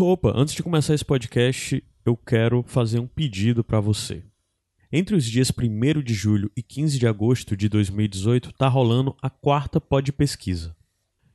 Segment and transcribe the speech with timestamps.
[0.00, 4.24] Opa, antes de começar esse podcast, eu quero fazer um pedido para você.
[4.92, 9.30] Entre os dias 1 de julho e 15 de agosto de 2018, está rolando a
[9.30, 10.74] quarta Pod Pesquisa.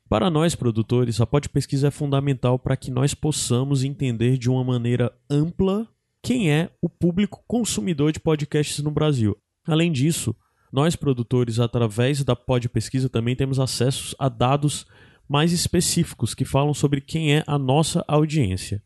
[0.10, 4.64] Para nós, produtores, a Pod Pesquisa é fundamental para que nós possamos entender de uma
[4.64, 5.88] maneira ampla
[6.22, 9.38] quem é o público consumidor de podcasts no Brasil.
[9.66, 10.36] Além disso,
[10.72, 14.86] nós, produtores, através da Pod Pesquisa, também temos acesso a dados
[15.30, 18.82] mais específicos que falam sobre quem é a nossa audiência.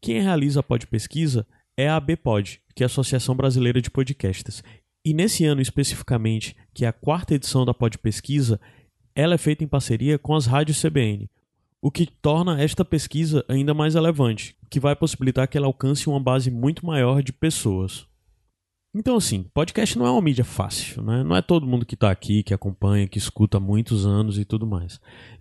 [0.00, 1.46] Quem realiza a Pod Pesquisa
[1.76, 4.64] é a ABPod, que é a Associação Brasileira de Podcasts.
[5.04, 8.60] E nesse ano especificamente, que é a quarta edição da Pod Pesquisa,
[9.14, 11.30] ela é feita em parceria com as rádios CBN,
[11.80, 16.18] o que torna esta pesquisa ainda mais relevante, que vai possibilitar que ela alcance uma
[16.18, 18.08] base muito maior de pessoas.
[18.98, 21.22] Então, assim, podcast não é uma mídia fácil, né?
[21.22, 24.44] Não é todo mundo que está aqui, que acompanha, que escuta há muitos anos e
[24.44, 24.98] tudo mais.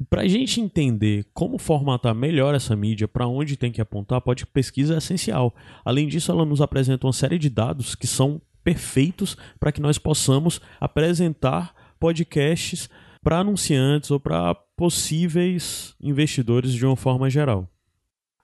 [0.10, 4.46] Para a gente entender como formatar melhor essa mídia, para onde tem que apontar, pode
[4.46, 5.56] pesquisa é essencial.
[5.86, 9.98] Além disso, ela nos apresenta uma série de dados que são perfeitos para que nós
[9.98, 12.90] possamos apresentar podcasts
[13.24, 17.70] para anunciantes ou para possíveis investidores de uma forma geral.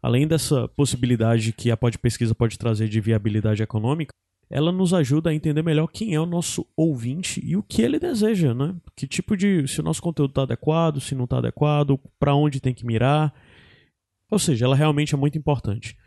[0.02, 4.14] Além dessa possibilidade que a pod pesquisa pode trazer de viabilidade econômica,
[4.52, 7.97] ela nos ajuda a entender melhor quem é o nosso ouvinte e o que ele
[7.97, 8.75] deseja, né?
[8.95, 9.66] Que tipo de.
[9.66, 13.33] se o nosso conteúdo está adequado, se não está adequado, para onde tem que mirar.
[14.29, 15.97] Ou seja, ela realmente é muito importante.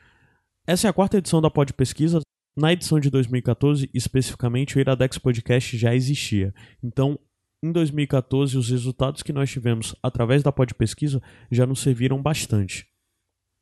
[0.66, 2.20] Essa é a quarta edição da Pod Pesquisa.
[2.56, 6.54] Na edição de 2014, especificamente, o Iradex Podcast já existia.
[6.82, 7.18] Então,
[7.62, 12.86] em 2014, os resultados que nós tivemos através da Pod Pesquisa já nos serviram bastante.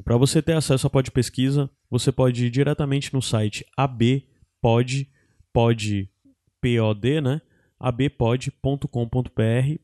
[0.05, 4.27] Para você ter acesso à Pod Pesquisa, você pode ir diretamente no site AB
[4.63, 5.11] pod,
[5.53, 6.09] pod,
[6.61, 7.43] pod, né?
[7.79, 8.87] abpod.com.br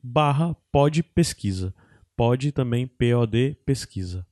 [0.01, 1.75] barra pod pesquisa.
[2.15, 4.25] Pod também pod pesquisa.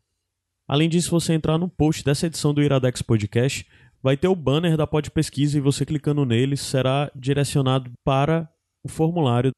[0.68, 3.66] Além disso, você entrar no post dessa edição do Iradex Podcast,
[4.02, 8.50] vai ter o banner da Pod Pesquisa e você clicando nele será direcionado para
[8.84, 9.52] o formulário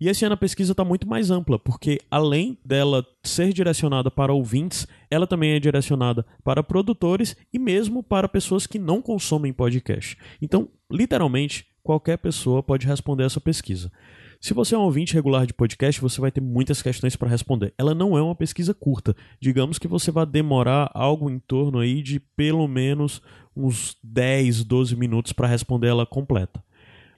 [0.00, 4.32] e esse ano a pesquisa está muito mais ampla, porque além dela ser direcionada para
[4.32, 10.16] ouvintes, ela também é direcionada para produtores e mesmo para pessoas que não consomem podcast.
[10.40, 13.90] Então, literalmente, qualquer pessoa pode responder essa pesquisa.
[14.38, 17.72] Se você é um ouvinte regular de podcast, você vai ter muitas questões para responder.
[17.78, 19.16] Ela não é uma pesquisa curta.
[19.40, 23.22] Digamos que você vai demorar algo em torno aí de pelo menos
[23.56, 26.62] uns 10, 12 minutos para responder ela completa.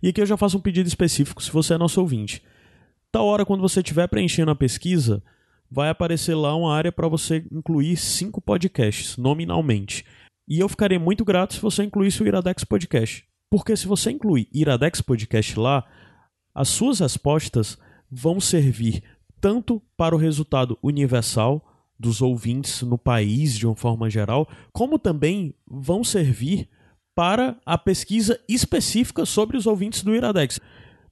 [0.00, 2.40] E aqui eu já faço um pedido específico se você é nosso ouvinte.
[3.10, 5.22] Tal hora, quando você estiver preenchendo a pesquisa,
[5.70, 10.04] vai aparecer lá uma área para você incluir cinco podcasts, nominalmente.
[10.46, 13.24] E eu ficaria muito grato se você incluísse o Iradex Podcast.
[13.50, 15.86] Porque se você incluir Iradex Podcast lá,
[16.54, 17.78] as suas respostas
[18.10, 19.02] vão servir
[19.40, 21.64] tanto para o resultado universal
[21.98, 26.68] dos ouvintes no país de uma forma geral, como também vão servir
[27.14, 30.60] para a pesquisa específica sobre os ouvintes do Iradex.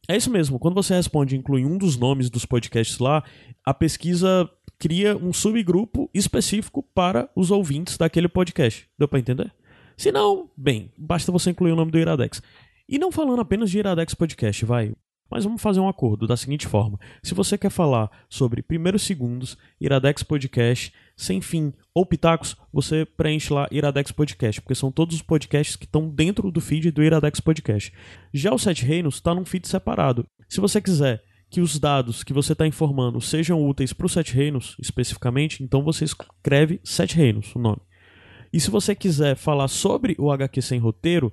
[0.09, 0.59] É isso mesmo.
[0.59, 3.25] Quando você responde inclui um dos nomes dos podcasts lá,
[3.65, 8.89] a pesquisa cria um subgrupo específico para os ouvintes daquele podcast.
[8.99, 9.53] Deu para entender?
[9.97, 12.43] Se não, bem, basta você incluir o nome do Iradex.
[12.89, 14.95] E não falando apenas de Iradex Podcast, vai.
[15.29, 19.59] Mas vamos fazer um acordo da seguinte forma: se você quer falar sobre primeiros segundos,
[19.81, 25.23] Iradex Podcast, sem fim ou pitacos, você preenche lá Iradex Podcast, porque são todos os
[25.23, 27.91] podcasts que estão dentro do feed do Iradex Podcast.
[28.35, 30.27] Já o Sete Reinos está num feed separado.
[30.47, 34.35] Se você quiser que os dados que você está informando sejam úteis para o Sete
[34.35, 37.81] Reinos especificamente, então você escreve Sete Reinos, o nome.
[38.53, 41.33] E se você quiser falar sobre o HQ sem roteiro,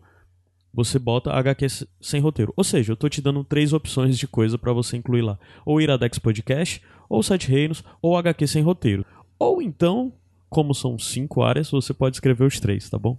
[0.73, 1.67] você bota HQ
[1.99, 2.53] sem roteiro.
[2.55, 5.37] Ou seja, eu estou te dando três opções de coisa para você incluir lá.
[5.65, 9.05] Ou Iradex Podcast, ou Sete Reinos, ou HQ sem roteiro.
[9.37, 10.13] Ou então,
[10.53, 13.17] como são cinco áreas, você pode escrever os três, tá bom?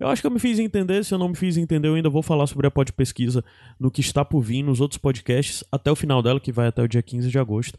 [0.00, 1.04] Eu acho que eu me fiz entender.
[1.04, 3.44] Se eu não me fiz entender, eu ainda vou falar sobre a pod pesquisa
[3.78, 6.82] no que está por vir nos outros podcasts até o final dela, que vai até
[6.82, 7.78] o dia 15 de agosto.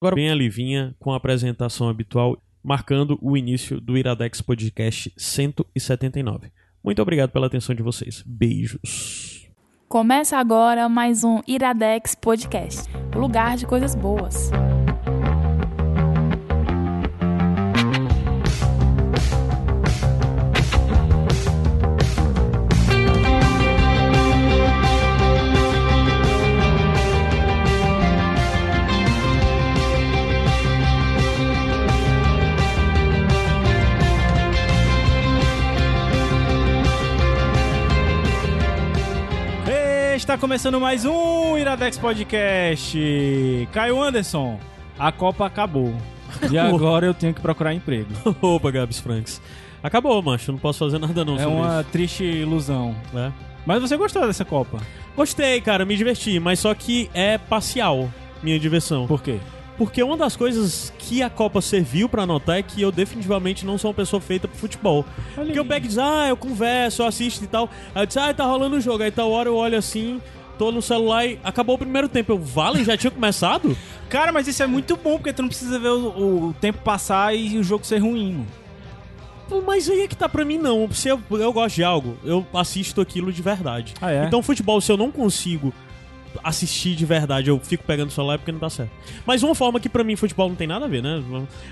[0.00, 6.52] Agora, bem a Livinha com a apresentação habitual, marcando o início do Iradex Podcast 179.
[6.82, 8.22] Muito obrigado pela atenção de vocês.
[8.24, 9.50] Beijos.
[9.88, 14.50] Começa agora mais um Iradex Podcast lugar de coisas boas.
[40.40, 42.98] Começando mais um Iradex Podcast.
[43.72, 44.58] Caio Anderson,
[44.98, 45.94] a Copa acabou.
[46.50, 48.08] E agora eu tenho que procurar emprego.
[48.40, 49.40] Opa, Gabs Franks.
[49.82, 50.50] Acabou, macho.
[50.50, 52.96] Não posso fazer nada não É sobre uma triste ilusão.
[53.08, 53.18] isso.
[53.18, 53.30] É.
[53.66, 54.78] Mas você gostou dessa Copa?
[55.14, 55.84] Gostei, cara.
[55.84, 56.40] Me diverti.
[56.40, 58.08] Mas só que é parcial
[58.42, 59.06] minha diversão.
[59.06, 59.38] Por quê?
[59.80, 63.78] Porque uma das coisas que a Copa serviu pra notar é que eu definitivamente não
[63.78, 65.06] sou uma pessoa feita pro futebol.
[65.34, 67.70] Porque eu pego e diz, ah, eu converso, eu assisto e tal.
[67.94, 69.02] Aí eu disse, ah, tá rolando o jogo.
[69.02, 70.20] Aí tal hora eu olho assim,
[70.58, 72.30] tô no celular e acabou o primeiro tempo.
[72.30, 73.74] Eu, vale, já tinha começado?
[74.10, 77.34] Cara, mas isso é muito bom, porque tu não precisa ver o, o tempo passar
[77.34, 78.46] e o jogo ser ruim.
[79.48, 79.64] mano.
[79.66, 80.90] Mas aí é que tá pra mim, não.
[80.92, 83.94] Se eu, eu gosto de algo, eu assisto aquilo de verdade.
[83.98, 84.26] Ah, é?
[84.26, 85.72] Então, futebol, se eu não consigo
[86.42, 88.90] assistir de verdade, eu fico pegando o celular é porque não dá certo.
[89.26, 91.22] Mas uma forma que pra mim futebol não tem nada a ver, né?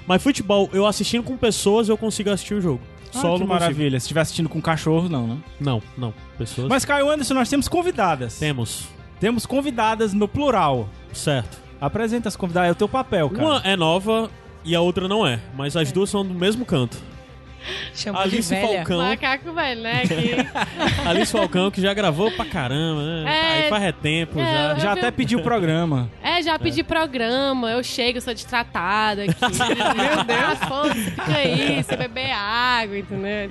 [0.06, 2.80] Mas futebol, eu assistindo com pessoas, eu consigo assistir o jogo.
[3.08, 3.48] Ah, Só que não consigo.
[3.48, 3.98] maravilha.
[4.00, 5.38] Se estiver assistindo com cachorro, não, né?
[5.58, 6.12] Não, não.
[6.36, 6.68] Pessoas.
[6.68, 8.38] Mas, Caio Anderson, nós temos convidadas.
[8.38, 8.86] temos.
[9.18, 10.88] Temos convidadas no plural.
[11.12, 11.58] Certo.
[11.80, 13.44] Apresenta as convidadas, é o teu papel, cara.
[13.44, 14.30] Uma é nova
[14.64, 15.40] e a outra não é.
[15.56, 16.98] Mas as duas são do mesmo canto.
[17.94, 18.66] Chamou de Alice velha.
[18.66, 18.98] Falcão.
[18.98, 20.02] Macaco velho, né?
[20.06, 20.36] Que...
[21.08, 23.24] Alice Falcão, que já gravou pra caramba, né?
[23.26, 23.62] É.
[23.64, 24.74] Aí faz tempo É, já.
[24.78, 26.10] Já até pediu programa.
[26.22, 29.34] É, já pedi programa, eu chego, sou destratada aqui.
[29.40, 30.58] Meu Deus.
[30.68, 33.50] Foda-se, fica aí, você beber água, entendeu?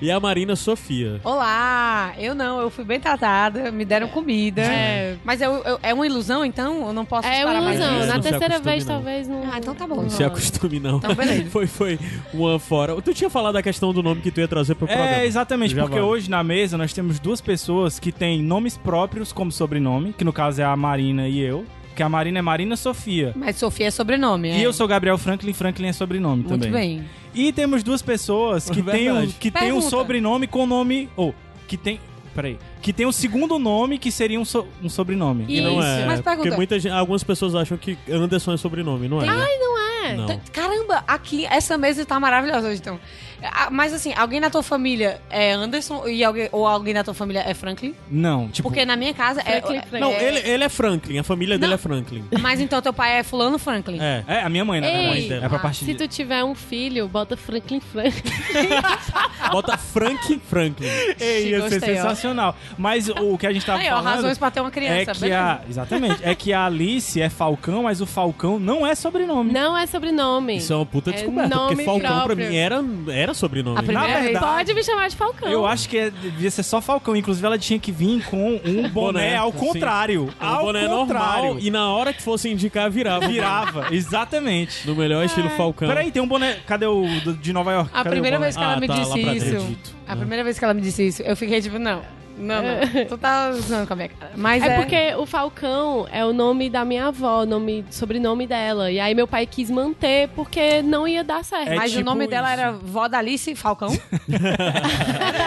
[0.00, 1.20] E a Marina Sofia.
[1.24, 2.12] Olá!
[2.18, 4.62] Eu não, eu fui bem tratada, me deram comida.
[4.62, 5.16] É.
[5.24, 6.86] Mas eu, eu- é uma ilusão, então?
[6.86, 8.06] Eu não posso É esperar uma mais ilusão.
[8.06, 8.94] Na Não terceira vez, não.
[8.94, 9.50] talvez não.
[9.52, 10.02] Ah, então tá bom.
[10.02, 10.98] Não se acostume, não.
[10.98, 11.48] Então, beleza.
[11.50, 11.98] foi, foi
[12.32, 13.00] uma fora.
[13.02, 15.10] Tu tinha falado da questão do nome que tu ia trazer pro programa.
[15.16, 16.06] É, exatamente, Já porque vale.
[16.10, 20.32] hoje na mesa nós temos duas pessoas que têm nomes próprios como sobrenome, que no
[20.32, 21.64] caso é a Marina e eu.
[21.94, 23.32] Que a Marina é Marina Sofia.
[23.36, 24.58] Mas Sofia é sobrenome, é.
[24.58, 26.72] E eu sou Gabriel Franklin, Franklin é sobrenome Muito também.
[26.98, 27.04] bem.
[27.32, 29.90] E temos duas pessoas que têm um, que têm um Pergunta.
[29.90, 31.08] sobrenome com nome.
[31.16, 31.32] Ou,
[31.68, 32.00] que tem.
[32.34, 32.58] Peraí.
[32.82, 35.44] Que tem um segundo nome que seria um, so- um sobrenome.
[35.48, 35.86] E não Isso.
[35.88, 36.04] é.
[36.06, 36.36] Mas pergunta.
[36.48, 39.26] Porque muita gente, algumas pessoas acham que Anderson é sobrenome, não é?
[39.26, 39.32] né?
[39.60, 39.78] Não
[40.12, 40.26] Não.
[40.26, 43.00] T- Caramba, aqui, essa mesa tá maravilhosa então.
[43.42, 47.14] Ah, Mas assim, alguém na tua família é Anderson e alguém, ou alguém na tua
[47.14, 47.94] família é Franklin?
[48.10, 48.68] Não, tipo.
[48.68, 49.60] Porque na minha casa é.
[49.60, 50.00] Franklin, é- Franklin.
[50.00, 51.74] Não, é- ele, ele é Franklin, a família dele Não.
[51.74, 52.24] é Franklin.
[52.40, 53.98] Mas então teu pai é fulano Franklin.
[54.00, 54.24] É.
[54.26, 55.44] É, a minha mãe, na Ei, verdade.
[55.44, 55.98] É pra ah, partir Se de...
[55.98, 58.32] tu tiver um filho, bota Franklin Franklin.
[59.50, 60.88] Bota Frank Franklin.
[61.20, 61.86] Ei, ia ser ó.
[61.86, 62.56] sensacional.
[62.78, 64.14] Mas o que a gente tava Aí, ó, falando...
[64.14, 65.12] razões pra ter uma É criança.
[65.12, 65.40] que beleza.
[65.42, 65.60] a.
[65.68, 66.20] Exatamente.
[66.24, 69.52] É que a Alice é Falcão, mas o Falcão não é sobrenome.
[69.52, 70.56] Não é sobrenome.
[70.56, 72.48] Isso é uma puta É descoberta, porque nome Falcão pra próprio.
[72.48, 72.82] mim era,
[73.12, 73.78] era sobrenome.
[73.78, 74.24] A primeira Na vez.
[74.32, 75.48] verdade- Pode me chamar de Falcão.
[75.48, 77.14] Eu acho que é- devia ser só Falcão.
[77.16, 79.58] Inclusive, ela tinha que vir com um boné, ao sim.
[79.58, 80.24] contrário.
[80.40, 81.44] Um ao boné contrário.
[81.44, 83.26] normal e na hora que fosse indicar, virava.
[83.28, 84.86] Virava, exatamente.
[84.86, 85.88] No melhor estilo Falcão.
[85.88, 86.58] Peraí, tem um boné.
[86.66, 87.90] Cadê o do- de Nova York?
[87.92, 89.28] A Cadê o primeira vez que ela Ah, me tá, disse isso.
[89.56, 89.94] acredito.
[90.08, 92.02] A primeira vez que ela me disse isso, eu fiquei tipo, não.
[92.36, 93.06] Não, não.
[93.08, 94.32] tu tá usando com a minha cara.
[94.36, 98.90] Mas é, É porque o Falcão é o nome da minha avó, nome, sobrenome dela.
[98.90, 101.68] E aí meu pai quis manter porque não ia dar certo.
[101.70, 102.60] É Mas o tipo nome dela isso.
[102.60, 103.88] era Vó da Alice Falcão.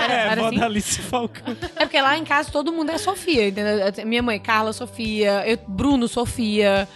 [0.09, 0.57] É, Era vó assim?
[0.57, 1.55] da Alice Falcão.
[1.75, 3.77] É porque lá em casa todo mundo é Sofia, entendeu?
[4.05, 6.87] Minha mãe, Carla Sofia, eu, Bruno Sofia.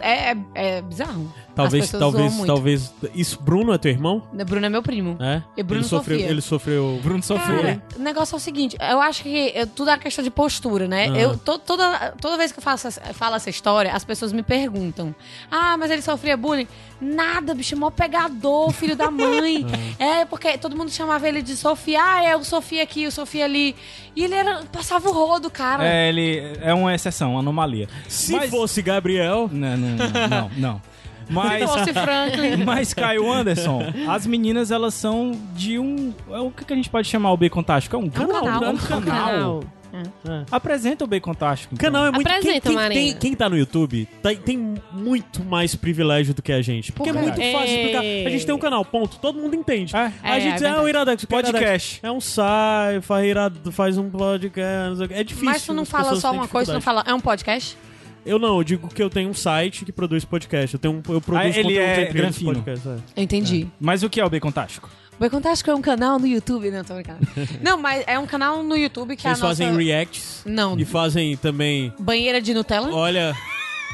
[0.00, 1.32] É, é, é bizarro.
[1.54, 2.94] Talvez, talvez, talvez.
[3.14, 4.22] Isso, Bruno é teu irmão?
[4.46, 5.16] Bruno é meu primo.
[5.20, 5.42] É?
[5.56, 6.30] E Bruno ele sofreu, Sofia.
[6.32, 7.00] ele sofreu.
[7.02, 7.62] Bruno sofreu.
[7.62, 10.88] Cara, o negócio é o seguinte, eu acho que é, tudo é questão de postura,
[10.88, 11.08] né?
[11.10, 11.16] Ah.
[11.18, 15.14] Eu, to- toda, toda vez que eu faço, falo essa história, as pessoas me perguntam:
[15.50, 16.66] Ah, mas ele sofria bullying?
[17.00, 19.64] Nada, bicho, mó pegador, filho da mãe.
[19.98, 22.00] É, porque todo mundo chamava ele de Sofia.
[22.02, 23.76] Ah, é o Sofia aqui, o Sofia ali.
[24.16, 25.86] E ele era, passava o rodo, cara.
[25.86, 27.88] É, ele é uma exceção, uma anomalia.
[28.08, 29.48] Se Mas- fosse Gabriel.
[29.52, 30.50] Não, não, não, não.
[30.56, 30.82] não.
[31.28, 31.70] Mas,
[32.64, 36.12] mas, Caio Anderson, as meninas, elas são de um...
[36.30, 37.96] é O que a gente pode chamar o Bacon Tástico?
[37.96, 39.64] É um canal, É um canal.
[39.94, 40.44] É.
[40.50, 41.74] Apresenta o Bacon Tástico.
[41.74, 41.84] então.
[41.92, 42.26] Canal é muito.
[42.26, 46.52] Apresenta, quem, quem, tem, quem tá no YouTube tá- tem muito mais privilégio do que
[46.52, 46.90] a gente.
[46.90, 47.74] Porque Por é muito fácil É.
[47.76, 48.00] explicar.
[48.00, 49.18] A gente tem um canal, ponto.
[49.18, 49.94] Todo mundo entende.
[49.94, 50.12] É.
[50.20, 50.88] a É, gente é ah, o.
[50.88, 51.52] Iradex, é Iradex?
[51.52, 52.00] Podcast.
[52.02, 55.04] É um sai, faz, um podcast.
[55.14, 55.44] É difícil.
[55.44, 57.04] Mas tu não fala só uma coisa, tu não fala.
[57.06, 57.76] É um podcast?
[58.26, 60.74] Eu não, eu digo que eu tenho um site que produz podcast.
[60.74, 62.54] Eu, tenho um, eu produzo Ah, ele conteúdo é entre eles granfino.
[62.54, 62.88] podcast.
[62.88, 62.96] é.
[63.16, 63.66] Eu entendi.
[63.78, 64.88] Mas o que é o Bacon Tástico?
[65.16, 67.20] O Bacon Tástico é um canal no YouTube, não, tô brincando.
[67.62, 69.62] não, mas é um canal no YouTube que Eles a nossa...
[69.64, 71.92] fazem reacts Não, e fazem também.
[71.98, 72.92] banheira de Nutella?
[72.92, 73.36] Olha,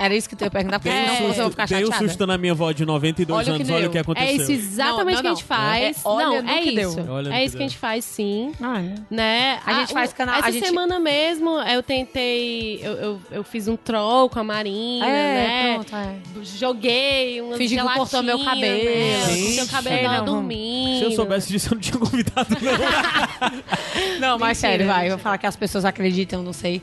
[0.03, 2.09] Era isso que tu ia perguntar, porque não eu vou ficar dei um chateada.
[2.09, 3.75] susto na minha avó de 92 Olha o que anos.
[3.77, 4.31] Olha o que aconteceu.
[4.31, 5.97] É isso exatamente Não, que a gente faz.
[5.99, 6.89] É, olha não, é que deu.
[6.91, 7.01] isso.
[7.01, 8.53] É que isso que a gente faz, sim.
[8.61, 8.95] Ah, né?
[9.11, 9.61] Né?
[9.67, 12.81] A gente faz canal- a Essa gente- semana mesmo eu tentei.
[12.83, 15.75] Eu, eu, eu fiz um troll com a Marina, É, né?
[15.75, 16.15] pronto, é.
[16.43, 18.85] Joguei uma Fingi que cortou meu cabelo.
[18.85, 19.27] Né?
[19.29, 19.53] Gente.
[19.53, 20.99] Seu cabelo É, tava dormindo.
[20.99, 23.61] Se eu soubesse disso, eu não tinha convidado, não.
[24.21, 25.07] Não, mas Mentira, sério, vai.
[25.07, 26.83] Eu vou falar que as pessoas acreditam, não sei.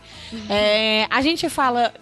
[0.50, 1.94] É, a gente fala,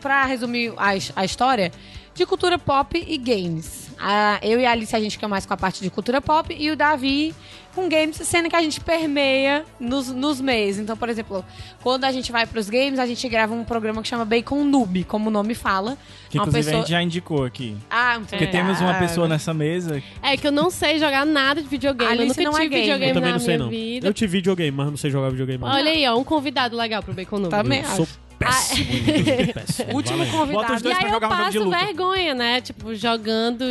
[0.00, 1.72] pra resumir a, a história,
[2.14, 3.88] de cultura pop e games.
[4.00, 6.54] A- eu e a Alice, a gente fica mais com a parte de cultura pop
[6.56, 7.34] e o Davi
[7.74, 10.80] com games, sendo que a gente permeia nos, nos meses.
[10.80, 11.44] Então, por exemplo,
[11.80, 15.04] quando a gente vai pros games, a gente grava um programa que chama Bacon Noob,
[15.04, 15.96] como o nome fala.
[16.28, 17.76] Que Uma inclusive a pessoa- gente já indicou aqui.
[17.88, 20.02] Ah, muito Porque temos uma pessoa nessa mesa.
[20.20, 22.10] É que eu não sei jogar nada de videogame.
[22.10, 22.82] Alice eu nunca não é tive gamer.
[22.84, 23.70] videogame Eu também na não sei, minha não.
[23.70, 24.08] vida.
[24.08, 25.62] Eu tive videogame, mas não sei jogar videogame.
[25.62, 25.68] não.
[25.70, 27.50] Olha aí, ó, um convidado legal pro Bacon Noob.
[27.50, 28.27] Também Eu sou acho.
[28.38, 29.94] Péssimo, inclusive, péssimo.
[29.94, 30.52] Último Valendo.
[30.52, 30.88] Bota os convidado.
[30.88, 31.78] E aí pra eu jogar um jogo de passo luta.
[31.84, 32.60] vergonha, né?
[32.60, 33.64] Tipo, jogando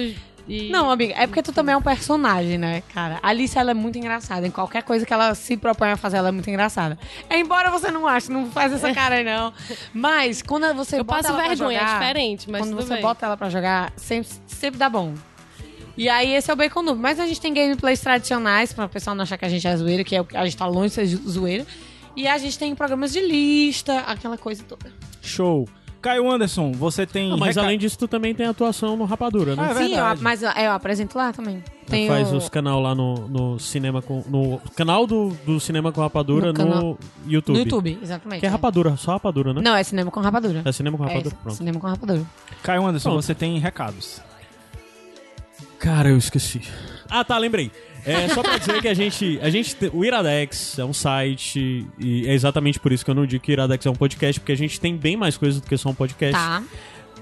[0.49, 0.69] e...
[0.69, 3.19] Não, amiga, é porque tu também é um personagem, né, cara?
[3.21, 4.47] A Alice, ela é muito engraçada.
[4.47, 6.97] Em qualquer coisa que ela se propõe a fazer, ela é muito engraçada.
[7.29, 9.51] É, embora você não ache, não faz essa cara aí, não.
[9.93, 12.81] Mas, quando você Eu bota passo ela pra vergonha, é jogar, diferente, mas quando tudo
[12.87, 13.01] você bem.
[13.01, 15.13] bota ela pra jogar, sempre, sempre dá bom.
[15.97, 17.01] E aí, esse é o Bacon Noob.
[17.01, 19.75] Mas a gente tem gameplays tradicionais, pra o pessoal não achar que a gente é
[19.75, 21.65] zoeira, que é, o que- a gente tá longe de ser zo- zoeira.
[22.17, 24.91] E a gente tem programas de lista, aquela coisa toda.
[25.21, 25.69] Show.
[26.01, 27.31] Caio Anderson, você tem.
[27.33, 29.63] Ah, mas reca- além disso, tu também tem atuação no Rapadura, né?
[29.67, 31.63] Ah, é Sim, eu, mas eu, eu apresento lá também.
[31.87, 34.23] Tem faz o- os canal lá no, no cinema com.
[34.27, 36.97] No canal do, do Cinema com Rapadura No no,
[37.27, 37.55] YouTube.
[37.57, 38.39] No YouTube, exatamente.
[38.41, 39.61] Que é rapadura, só rapadura, né?
[39.61, 40.61] Não, é cinema com rapadura.
[40.65, 41.55] É cinema com É, rapadura, pronto.
[41.57, 42.21] cinema com rapadura.
[42.63, 43.21] Caio Anderson, Pronto.
[43.23, 44.21] você tem recados.
[45.79, 46.61] Cara, eu esqueci.
[47.09, 47.71] Ah, tá, lembrei.
[48.07, 49.75] É só pra dizer que a gente, a gente.
[49.75, 53.43] te- O Iradex é um site, e é exatamente por isso que eu não digo
[53.43, 55.75] que o Iradex é um podcast, porque a gente tem bem mais coisas do que
[55.77, 56.33] só um podcast.
[56.33, 56.63] Tá.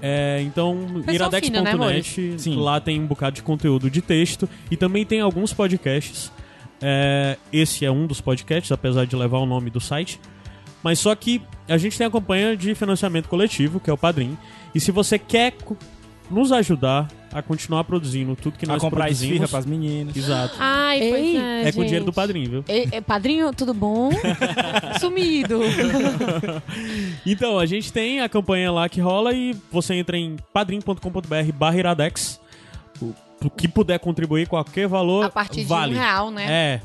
[0.00, 2.56] É, então, né, iradex.net, Sim.
[2.56, 6.30] lá tem um bocado de conteúdo de texto e também tem alguns podcasts.
[6.82, 10.20] É, esse é um dos podcasts, apesar de levar o nome do site.
[10.82, 14.36] Mas só que a gente tem a campanha de financiamento coletivo, que é o Padrim.
[14.74, 15.76] E se você quer co-
[16.30, 19.50] nos ajudar a continuar produzindo tudo que A nós comprar esfirra produzimos...
[19.50, 20.16] pras meninas.
[20.16, 20.54] Exato.
[20.58, 22.64] Ai, pois Ei, é, É com o dinheiro do padrinho, viu?
[22.68, 24.10] E- e- padrinho, tudo bom?
[25.00, 25.60] Sumido.
[27.26, 31.76] Então, a gente tem a campanha lá que rola e você entra em padrim.com.br barra
[31.76, 32.40] iradex.
[33.02, 33.12] O,
[33.44, 35.94] o que puder contribuir, qualquer valor, A partir de vale.
[35.94, 36.46] um real, né?
[36.48, 36.80] É.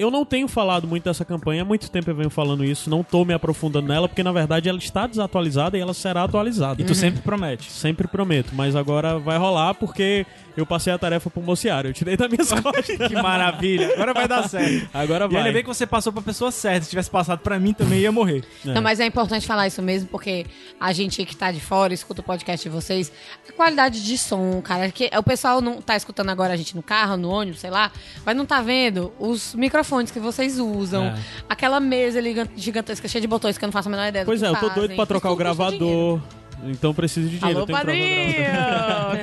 [0.00, 3.04] Eu não tenho falado muito dessa campanha, há muito tempo eu venho falando isso, não
[3.04, 6.80] tô me aprofundando nela, porque na verdade ela está desatualizada e ela será atualizada.
[6.80, 7.70] E tu sempre promete.
[7.70, 10.24] Sempre prometo, mas agora vai rolar porque
[10.60, 12.86] eu passei a tarefa pro Mociaro, eu tirei das minhas costas.
[13.08, 13.92] Que maravilha.
[13.94, 14.88] Agora vai dar certo.
[14.94, 15.38] Agora E vai.
[15.38, 16.84] ainda bem que você passou pra pessoa certa.
[16.84, 18.44] Se tivesse passado pra mim, também ia morrer.
[18.66, 18.72] É.
[18.72, 20.46] Não, mas é importante falar isso mesmo, porque
[20.78, 23.10] a gente que tá de fora, escuta o podcast de vocês,
[23.48, 26.82] a qualidade de som, cara, que o pessoal não tá escutando agora a gente no
[26.82, 27.90] carro, no ônibus, sei lá,
[28.24, 31.14] mas não tá vendo os microfones que vocês usam, É.
[31.48, 34.26] aquela mesa ali gigantesca, cheia de botões que eu não faço a menor ideia do
[34.26, 34.74] Pois que é, eu tô fazem.
[34.74, 36.20] doido pra trocar o gravador.
[36.66, 37.60] Então preciso de dinheiro.
[37.60, 38.50] Alô, o padrinho!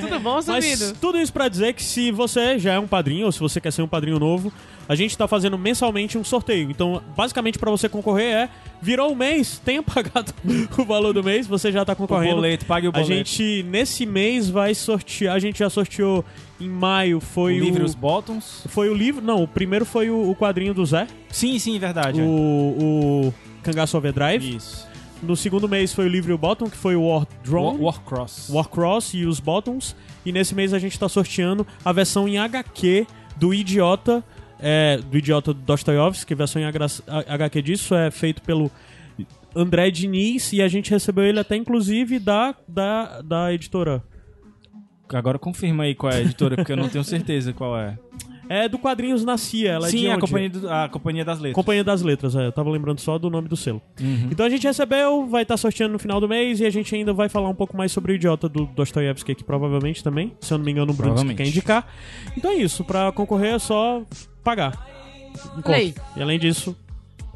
[0.00, 3.32] Tudo bom, Mas tudo isso pra dizer que se você já é um padrinho ou
[3.32, 4.52] se você quer ser um padrinho novo,
[4.88, 6.70] a gente tá fazendo mensalmente um sorteio.
[6.70, 8.48] Então, basicamente pra você concorrer é
[8.82, 10.32] virou o mês, tenha pagado
[10.76, 12.36] o valor do mês, você já tá O concorrendo.
[12.36, 13.12] boleto, pague o A boleto.
[13.12, 16.24] gente nesse mês vai sortear, a gente já sorteou
[16.60, 18.62] em maio, foi o livre o os bottoms.
[18.68, 22.20] foi o livro, não, o primeiro foi o, o quadrinho do Zé, Sim, sim, verdade.
[22.20, 22.24] o,
[23.28, 24.56] o Cangaço Overdrive.
[24.56, 24.87] Isso.
[25.22, 27.78] No segundo mês foi o livro e o Bottom, que foi o War Drone.
[27.78, 28.50] War, Warcross.
[28.50, 29.96] Warcross e os Bottoms.
[30.24, 33.06] E nesse mês a gente tá sorteando a versão em HQ
[33.36, 34.22] do Idiota,
[34.60, 38.70] é, do Idiota do Dostoiévski, que a versão em HQ disso é feito pelo
[39.54, 44.02] André Diniz e a gente recebeu ele até inclusive da, da, da editora.
[45.12, 47.98] Agora confirma aí qual é a editora, porque eu não tenho certeza qual é.
[48.48, 50.20] É do Quadrinhos Nascia, ela é sim, de a onde?
[50.20, 51.54] companhia, do- a companhia das Letras.
[51.54, 53.82] Companhia das Letras, é, eu tava lembrando só do nome do selo.
[54.00, 54.28] Uhum.
[54.30, 57.12] Então a gente recebeu, vai estar sorteando no final do mês e a gente ainda
[57.12, 60.32] vai falar um pouco mais sobre o idiota do Dostoiévski aqui, provavelmente também.
[60.40, 61.86] Se eu não me engano, o Bruno que quer indicar.
[62.36, 64.02] Então é isso, pra concorrer é só
[64.42, 64.86] pagar.
[65.64, 65.94] Aí.
[66.16, 66.76] E além disso,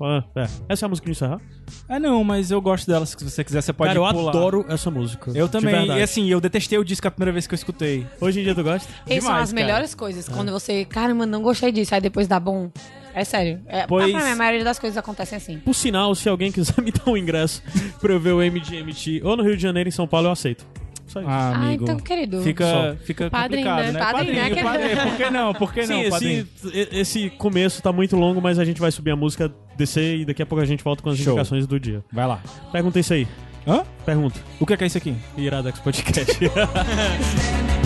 [0.03, 1.41] ah, é, essa é a música de encerrar.
[1.89, 3.07] Ah, não, mas eu gosto dela.
[3.07, 4.31] Se você quiser, você pode Cara, eu pular.
[4.31, 5.31] adoro essa música.
[5.35, 5.75] Eu também.
[5.75, 6.01] verdade.
[6.01, 8.07] E assim, eu detestei o disco a primeira vez que eu escutei.
[8.21, 8.89] Hoje em dia tu gosta?
[9.07, 9.63] Essas são as cara.
[9.65, 10.29] melhores coisas.
[10.29, 12.71] Quando você, caramba, não gostei disso, aí depois dá bom.
[13.15, 13.61] É sério.
[13.67, 15.59] É, Pois- pra mim, a maioria das coisas acontecem assim.
[15.59, 17.63] Por sinal, se alguém quiser me dar um ingresso
[18.01, 20.67] pra eu ver o MGMT ou no Rio de Janeiro em São Paulo, eu aceito.
[21.13, 21.29] Só isso.
[21.29, 21.85] Ah, Ah, amigo.
[21.85, 22.41] então, querido.
[22.43, 23.93] Fica, fica Padrinho, complicado, né?
[23.93, 24.13] né?
[24.13, 24.51] Padrinho, né?
[24.51, 24.97] Que- padrinho.
[25.03, 25.55] Por que não?
[25.55, 26.49] Por que não, Sim, padrinho?
[26.65, 30.25] esse, esse começo tá muito longo, mas a gente vai subir a música, descer e
[30.25, 31.33] daqui a pouco a gente volta com as Show.
[31.35, 32.03] indicações do dia.
[32.13, 32.41] Vai lá.
[32.73, 33.27] Pergunta isso aí.
[33.67, 33.83] Hã?
[34.05, 34.41] Pergunta.
[34.59, 35.15] O que é, que é isso aqui?
[35.37, 36.37] Iradex Podcast.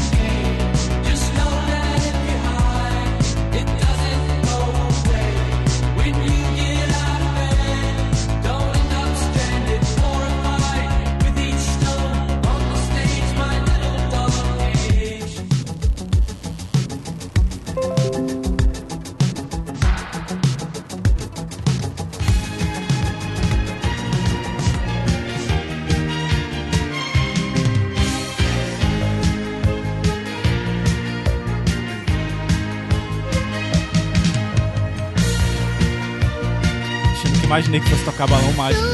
[37.66, 38.84] imaginei que fosse tocar balão mágico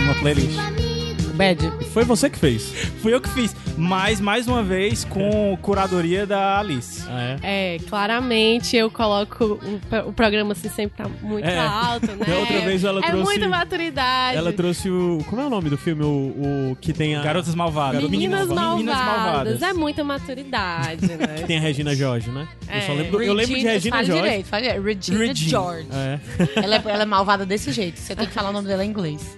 [0.00, 0.87] numa playlist.
[1.38, 1.72] Bad.
[1.92, 2.68] Foi você que fez.
[3.00, 7.04] Fui eu que fiz, mas mais uma vez com curadoria da Alice.
[7.08, 7.74] Ah, é?
[7.76, 11.58] É, claramente eu coloco o, o programa assim sempre tá muito É.
[11.58, 12.24] alto, né?
[12.26, 14.36] Da outra vez ela é trouxe- muita maturidade.
[14.36, 15.18] Ela trouxe o.
[15.30, 16.02] Como é o nome do filme?
[16.02, 17.22] O, o que tem a.
[17.22, 18.02] Garotas Malvadas.
[18.02, 18.56] Meninas, Meninas
[18.96, 19.16] malvadas.
[19.16, 19.62] Malvadas.
[19.62, 21.26] É muita maturidade, né?
[21.38, 22.48] Que tem a Regina George, né?
[22.72, 22.94] Eu só É.
[22.96, 23.22] lembro.
[23.22, 24.22] Eu lembro de Regina fala George.
[24.24, 24.82] direito, fala direito.
[24.84, 25.50] Regina, Regina.
[25.50, 25.88] George.
[25.92, 26.18] É.
[26.56, 27.98] Ela, é, ela é malvada desse jeito.
[28.00, 29.36] Você tem que falar o nome dela em inglês.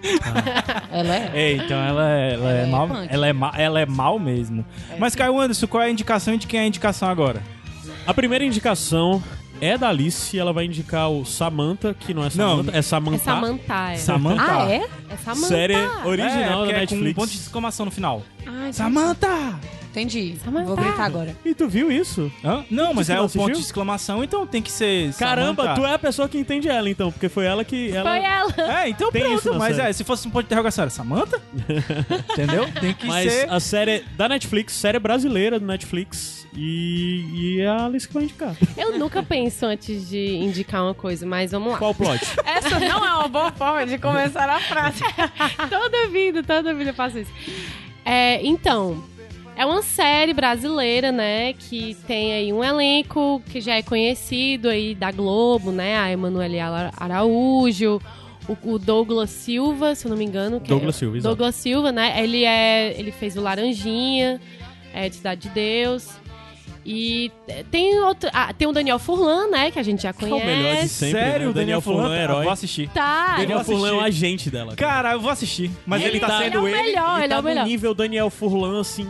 [0.91, 1.31] Ela é.
[1.35, 2.89] É, então ela é, ela é é mal.
[2.89, 3.07] punk.
[3.11, 4.65] Ela é, ma, ela é mal mesmo.
[4.99, 7.43] Mas, Caio Anderson, qual é a indicação e de quem é a indicação agora?
[8.07, 9.23] A primeira indicação
[9.61, 10.39] é da Alice.
[10.39, 13.19] Ela vai indicar o Samantha, que não é Não, Samantha, é É Samantha.
[13.25, 13.93] Samantha.
[13.93, 14.43] É, Samantha.
[14.49, 14.87] Ah, é?
[15.11, 15.47] é Samantha.
[15.49, 17.15] Série É, original porque da é com um Netflix.
[17.15, 18.23] ponto de exclamação no final.
[18.47, 19.61] Ah, Samantha!
[19.91, 20.37] Entendi.
[20.45, 20.67] Samantha.
[20.67, 21.37] Vou gritar agora.
[21.45, 22.31] E tu viu isso?
[22.45, 22.65] Hã?
[22.71, 25.13] Não, mas é o ponto de exclamação, então tem que ser.
[25.15, 25.81] Caramba, Samantha.
[25.81, 27.91] tu é a pessoa que entende ela, então, porque foi ela que.
[27.91, 28.11] Ela...
[28.11, 28.81] Foi ela.
[28.81, 29.91] É, então Tem isso pronto, na mas série.
[29.91, 31.41] é, se fosse um ponto de interrogação, era Samantha?
[32.33, 32.71] Entendeu?
[32.81, 33.51] Tem que Mas ser.
[33.51, 36.41] a série da Netflix, série brasileira do Netflix.
[36.57, 38.57] E, e é a Alice que vai indicar.
[38.77, 41.79] Eu nunca penso antes de indicar uma coisa, mas vamos lá.
[41.79, 42.21] Qual o plot?
[42.45, 45.01] Essa não é uma boa forma de começar a frase.
[45.71, 47.31] toda vida, toda vida eu faço isso.
[48.05, 49.03] É, então,
[49.61, 54.95] é uma série brasileira, né, que tem aí um elenco que já é conhecido aí
[54.95, 58.01] da Globo, né, a Emanuele Ara- Araújo,
[58.49, 60.61] o, o Douglas Silva, se eu não me engano.
[60.61, 61.29] que Douglas é, Silva, exato.
[61.37, 64.41] Douglas Silva, né, ele é, ele fez o Laranjinha,
[64.95, 66.09] é, de Cidade de Deus.
[66.85, 67.31] E
[67.71, 70.47] tem outro, ah, tem o Daniel Furlan, né, que a gente já é o conhece.
[70.47, 71.21] melhor de sempre.
[71.21, 71.51] Sério, né?
[71.51, 72.45] o Daniel Furlan é Eu herói.
[72.45, 72.89] vou assistir.
[72.89, 74.25] Tá, Daniel vou Furlan é o assistir.
[74.25, 74.75] agente dela.
[74.75, 74.93] cara.
[74.95, 75.71] Cara, eu vou assistir.
[75.87, 76.77] Mas ele, Ele- tá ele sendo é o ele.
[76.83, 77.63] melhor, ele ele tá é o melhor.
[77.65, 79.07] no nível Daniel Furlan, assim,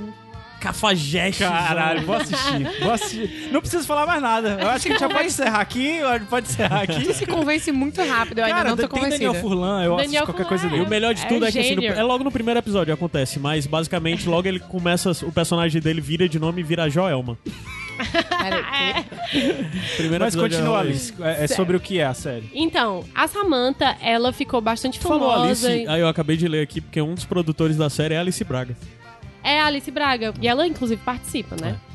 [0.61, 1.43] cafajeste.
[1.43, 2.81] Caralho, vou assistir.
[2.83, 3.49] Vou assistir.
[3.51, 4.59] Não preciso falar mais nada.
[4.61, 5.99] Eu acho que a gente já pode encerrar aqui.
[6.29, 7.13] Pode encerrar aqui.
[7.15, 9.41] Se convence muito rápido, eu ainda Cara, não tô tem Daniel convencida.
[9.49, 10.83] Furlan, eu Daniel assisto qualquer Furlan coisa é- E dele.
[10.83, 12.93] o melhor de É tudo um é que assim, no- é logo no primeiro episódio
[12.95, 17.37] acontece, mas basicamente logo ele começa, o personagem dele vira de nome e vira Joelma.
[18.01, 19.05] Peraí,
[19.97, 21.15] Primeiro Mas episódio continua, é- Alice.
[21.21, 22.51] É, é sobre o que é a série.
[22.55, 25.69] Então, a Samantha, ela ficou bastante Tu falou famosa.
[25.69, 28.19] Alice, e- aí eu acabei de ler aqui, porque um dos produtores da série é
[28.19, 28.75] Alice Braga.
[29.43, 30.35] É a Alice Braga.
[30.41, 31.77] E ela, inclusive, participa, né?
[31.87, 31.91] É.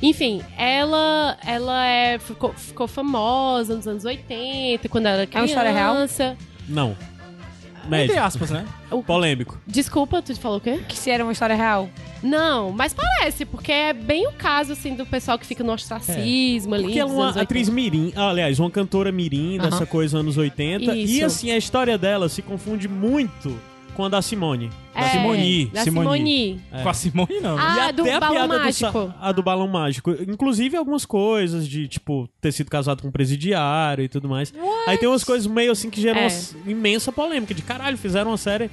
[0.00, 5.30] Enfim, ela, ela é, ficou, ficou famosa nos anos 80, quando ela era É uma
[5.30, 5.46] criança.
[5.46, 5.94] história real?
[6.68, 6.96] Não.
[7.84, 8.22] Entre Médio.
[8.22, 8.66] aspas, né?
[9.06, 9.58] Polêmico.
[9.66, 10.78] Desculpa, tu falou o quê?
[10.86, 11.88] que se era uma história real.
[12.22, 16.74] Não, mas parece, porque é bem o caso, assim, do pessoal que fica no ostracismo
[16.74, 16.84] ali.
[16.84, 17.72] Porque ela é uma atriz 80.
[17.72, 19.70] mirim, aliás, uma cantora mirim Aham.
[19.70, 20.94] dessa coisa anos 80.
[20.94, 21.24] E Isso.
[21.24, 23.58] assim, a história dela se confunde muito
[23.98, 24.70] com a da Simone.
[24.94, 26.06] É, Simone, Da Simone.
[26.06, 26.60] Simone.
[26.70, 26.82] É.
[26.84, 27.58] Com a Simone, não.
[27.58, 28.92] Ah, e do até a balão piada mágico.
[28.92, 30.10] do a do balão mágico.
[30.12, 34.54] Inclusive algumas coisas de, tipo, ter sido casado com um presidiário e tudo mais.
[34.86, 36.28] Aí tem umas coisas meio assim que geram É.
[36.62, 37.52] uma imensa polêmica.
[37.52, 38.70] De caralho, fizeram uma série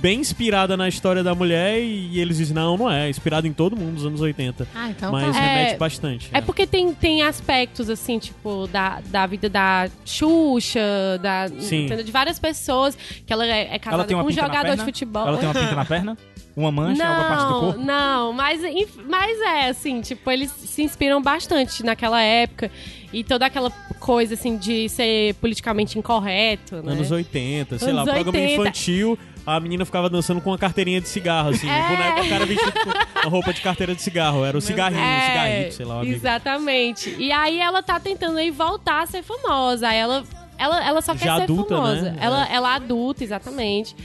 [0.00, 3.08] bem inspirada na história da mulher e, e eles dizem, não, não é.
[3.10, 4.66] Inspirado em todo mundo dos anos 80.
[4.74, 5.40] Ah, então mas tá.
[5.42, 6.30] remete É, bastante.
[6.32, 10.80] É porque tem, tem aspectos, assim, tipo, da, da vida da Xuxa,
[11.20, 11.86] da, Sim.
[11.86, 14.84] de várias pessoas, que ela é, é casada Ela tem uma com um jogador de
[14.84, 15.26] futebol.
[15.26, 16.18] Ela tem uma pinta na perna?
[16.56, 17.80] Uma mancha em alguma parte do Não, corpo?
[17.84, 18.60] não, mas,
[19.08, 22.68] mas é assim, tipo, eles se inspiram bastante naquela época
[23.12, 26.92] e toda aquela coisa assim de ser politicamente incorreto, né?
[26.94, 28.60] Anos 80, sei Anos lá, programa 80.
[28.60, 29.18] infantil,
[29.56, 31.68] a menina ficava dançando com uma carteirinha de cigarro, assim.
[31.68, 31.84] É.
[31.84, 34.44] O boneco, o cara vestido com a roupa de carteira de cigarro.
[34.44, 36.04] Era o cigarrinho, o cigarrito, sei lá.
[36.04, 37.14] É, Exatamente.
[37.18, 39.88] E aí ela tá tentando aí voltar a ser famosa.
[39.88, 40.24] Aí ela,
[40.56, 42.02] ela, ela só quer Já ser adulta, famosa.
[42.12, 42.16] né?
[42.20, 42.54] Ela, É.
[42.54, 43.96] ela é adulta, exatamente.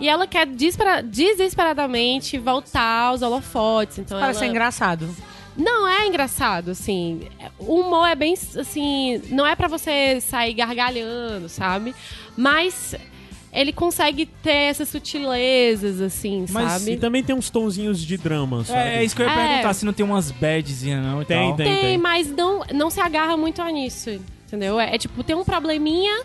[0.00, 3.98] E ela quer desespera- desesperadamente voltar aos holofotes.
[3.98, 4.48] Então Parece ela...
[4.50, 5.08] engraçado.
[5.56, 7.22] Não é engraçado, assim.
[7.58, 9.20] O humor é bem, assim...
[9.30, 11.94] Não é pra você sair gargalhando, sabe?
[12.36, 12.94] Mas
[13.52, 16.92] ele consegue ter essas sutilezas, assim, Mas sabe?
[16.92, 18.78] E também tem uns tonzinhos de drama, sabe?
[18.90, 19.46] É, é isso que eu ia É.
[19.48, 21.56] perguntar, se não tem umas badzinhas não e Tem, tal.
[21.56, 21.76] tem.
[21.80, 24.10] Tem, mas não, não se agarra muito a nisso,
[24.46, 24.78] entendeu?
[24.78, 26.22] É, é tipo, tem um probleminha,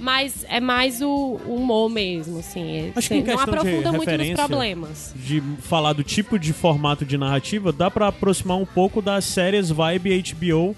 [0.00, 1.08] mas é mais o,
[1.46, 2.88] o humor mesmo, assim.
[2.88, 5.14] É- Acho que em não aprofunda muito nos problemas.
[5.14, 9.70] de falar do tipo de formato de narrativa, dá pra aproximar um pouco das séries
[9.70, 10.74] vibe HBO,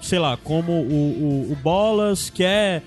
[0.00, 2.82] sei lá, como o, o, o Bolas, que é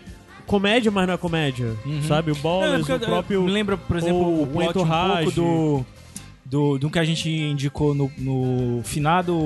[0.46, 1.76] comédia, mas não é comédia,
[2.08, 2.32] sabe?
[2.32, 3.44] O Não, é o próprio...
[3.44, 5.86] Me lembra, por exemplo, o- o, plot um pouco do,
[6.46, 9.38] do, do que a gente indicou no, no finado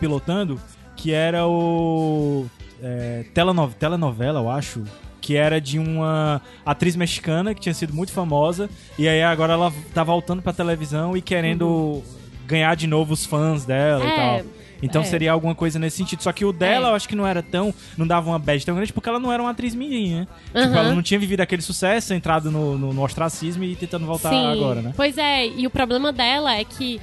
[0.00, 0.60] pilotando,
[0.96, 2.46] que era o
[2.82, 4.82] é, teleno- telenovela, eu acho,
[5.20, 9.72] que era de uma atriz mexicana que tinha sido muito famosa, e aí agora ela
[9.92, 12.02] tá voltando pra televisão e querendo
[12.46, 14.16] ganhar de novo os fãs dela e É.
[14.16, 14.42] tal.
[14.82, 15.04] Então É.
[15.04, 16.22] seria alguma coisa nesse sentido.
[16.22, 16.90] Só que o dela, É.
[16.90, 17.74] eu acho que não era tão.
[17.96, 20.26] Não dava uma bad tão grande porque ela não era uma atriz mirim, né?
[20.46, 20.76] Tipo, Aham.
[20.78, 24.46] ela não tinha vivido aquele sucesso, entrado no, no, no ostracismo e tentando voltar Sim.
[24.52, 24.92] agora, né?
[24.96, 27.00] Pois é, e o problema dela é que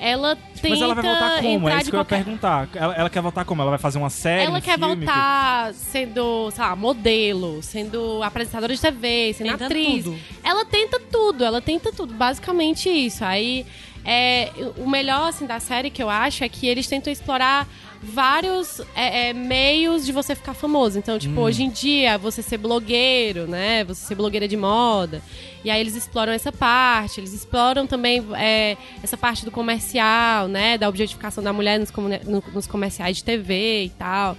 [0.00, 1.68] ela tenta Mas ela vai voltar como?
[1.68, 2.24] É isso que eu ia qualquer...
[2.24, 2.68] perguntar.
[2.74, 3.62] Ela, ela quer voltar como?
[3.62, 4.44] Ela vai fazer uma série?
[4.46, 4.96] Ela um quer filme?
[4.96, 10.04] voltar sendo, sei lá, modelo, sendo apresentadora de TV, sendo Tentando atriz.
[10.04, 10.18] tudo.
[10.42, 13.24] Ela tenta tudo, ela tenta tudo, basicamente isso.
[13.24, 13.64] Aí,
[14.04, 17.66] é, o melhor, assim, da série que eu acho é que eles tentam explorar
[18.02, 20.98] vários é, é, meios de você ficar famoso.
[20.98, 23.82] Então, tipo, hoje em dia, você ser blogueiro, né?
[23.84, 25.22] Você ser blogueira de moda.
[25.64, 30.76] E aí eles exploram essa parte, eles exploram também é, essa parte do comercial, né?
[30.76, 34.36] Da objetificação da mulher nos, no- nos comerciais de TV e tal.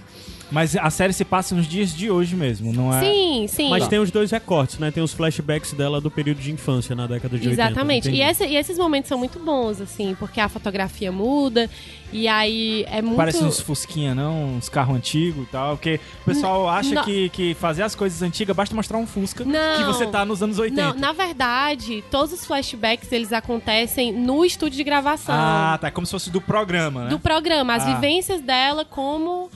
[0.50, 3.00] Mas a série se passa nos dias de hoje mesmo, não é?
[3.00, 3.68] Sim, sim.
[3.68, 4.92] Mas tem os dois recortes, né?
[4.92, 7.62] Tem os flashbacks dela do período de infância na década de 80.
[7.70, 8.10] Exatamente.
[8.10, 11.68] E, essa- e esses momentos são muito bons, assim, porque a fotografia muda
[12.12, 13.16] e aí é muito.
[13.16, 14.54] Parece uns fusquinha, não?
[14.54, 15.76] Uns carros antigos e tal.
[15.76, 17.02] Porque o pessoal acha não.
[17.04, 19.76] que, que fazer as coisas antigas basta mostrar um Fusca Não.
[19.78, 20.80] que você tá nos anos 80.
[20.80, 25.90] Não, na verdade, todos os flashbacks eles acontecem no estúdio de gravação Ah, tá.
[25.90, 27.10] Como se fosse do programa, né?
[27.10, 27.94] do programa, as Ah.
[27.94, 29.50] vivências dela como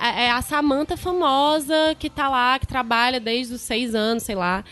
[0.00, 4.34] é, é a Samantha famosa que tá lá, que trabalha desde os seis anos, sei
[4.34, 4.64] lá.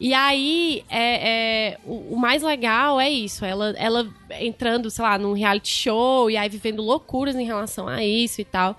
[0.00, 4.08] E aí, é, é, o, o mais legal é isso, ela, ela
[4.40, 8.44] entrando, sei lá, num reality show e aí vivendo loucuras em relação a isso e
[8.44, 8.76] tal.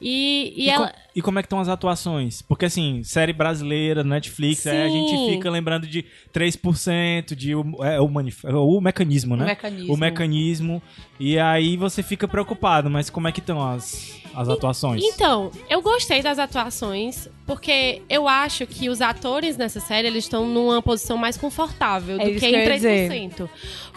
[0.00, 0.88] E, e, E, ela.
[0.88, 2.42] co- e como é que estão as atuações?
[2.42, 6.04] Porque assim, série brasileira, Netflix, aí a gente fica lembrando de
[6.34, 9.44] 3%, de o, é, o, manif- é, o mecanismo, né?
[9.44, 9.94] O mecanismo.
[9.94, 10.82] O mecanismo.
[11.18, 15.02] E aí você fica preocupado, mas como é que estão as, as atuações?
[15.02, 20.46] Então, eu gostei das atuações, porque eu acho que os atores nessa série eles estão
[20.46, 23.10] numa posição mais confortável É do que em ia dizer.
[23.10, 23.48] 3%.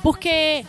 [0.02, 0.64] Porque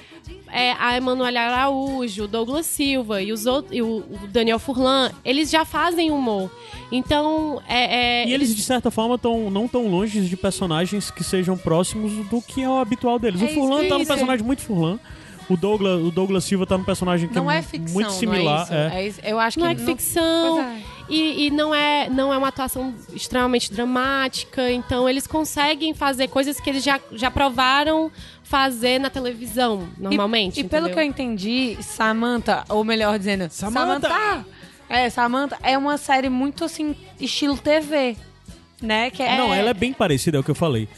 [0.52, 5.50] é, a Emanuela Araújo, o Douglas Silva e, os outros, e o, Daniel Furlan, eles
[5.50, 6.50] já fazem humor.
[6.90, 11.22] Então, é, é, E eles, de certa forma, tão, não tão longe de personagens que
[11.22, 13.40] sejam próximos do que é o habitual deles.
[13.42, 14.06] É o Furlan isso, tá isso.
[14.06, 14.98] personagem muito Furlan.
[15.50, 18.70] O Douglas, o Douglas Silva tá num personagem que Não é, é ficção, muito similar.
[18.70, 19.20] não é isso?
[19.20, 19.28] é.
[19.28, 19.32] É.
[19.32, 20.60] Eu acho não que é ficção.
[20.60, 20.80] É.
[21.08, 24.70] E, e não, é, não é uma atuação extremamente dramática.
[24.70, 28.12] Então, eles conseguem fazer coisas que eles já, já provaram
[28.44, 30.60] fazer na televisão, normalmente.
[30.60, 34.08] E, e pelo que eu entendi, Samantha, ou melhor dizendo, Samantha!
[34.08, 34.46] Samantha!
[34.88, 38.16] É, Samantha é uma série muito assim, estilo TV.
[38.80, 39.10] Né?
[39.10, 40.88] Que é, Não, ela é bem parecida, é o que eu falei.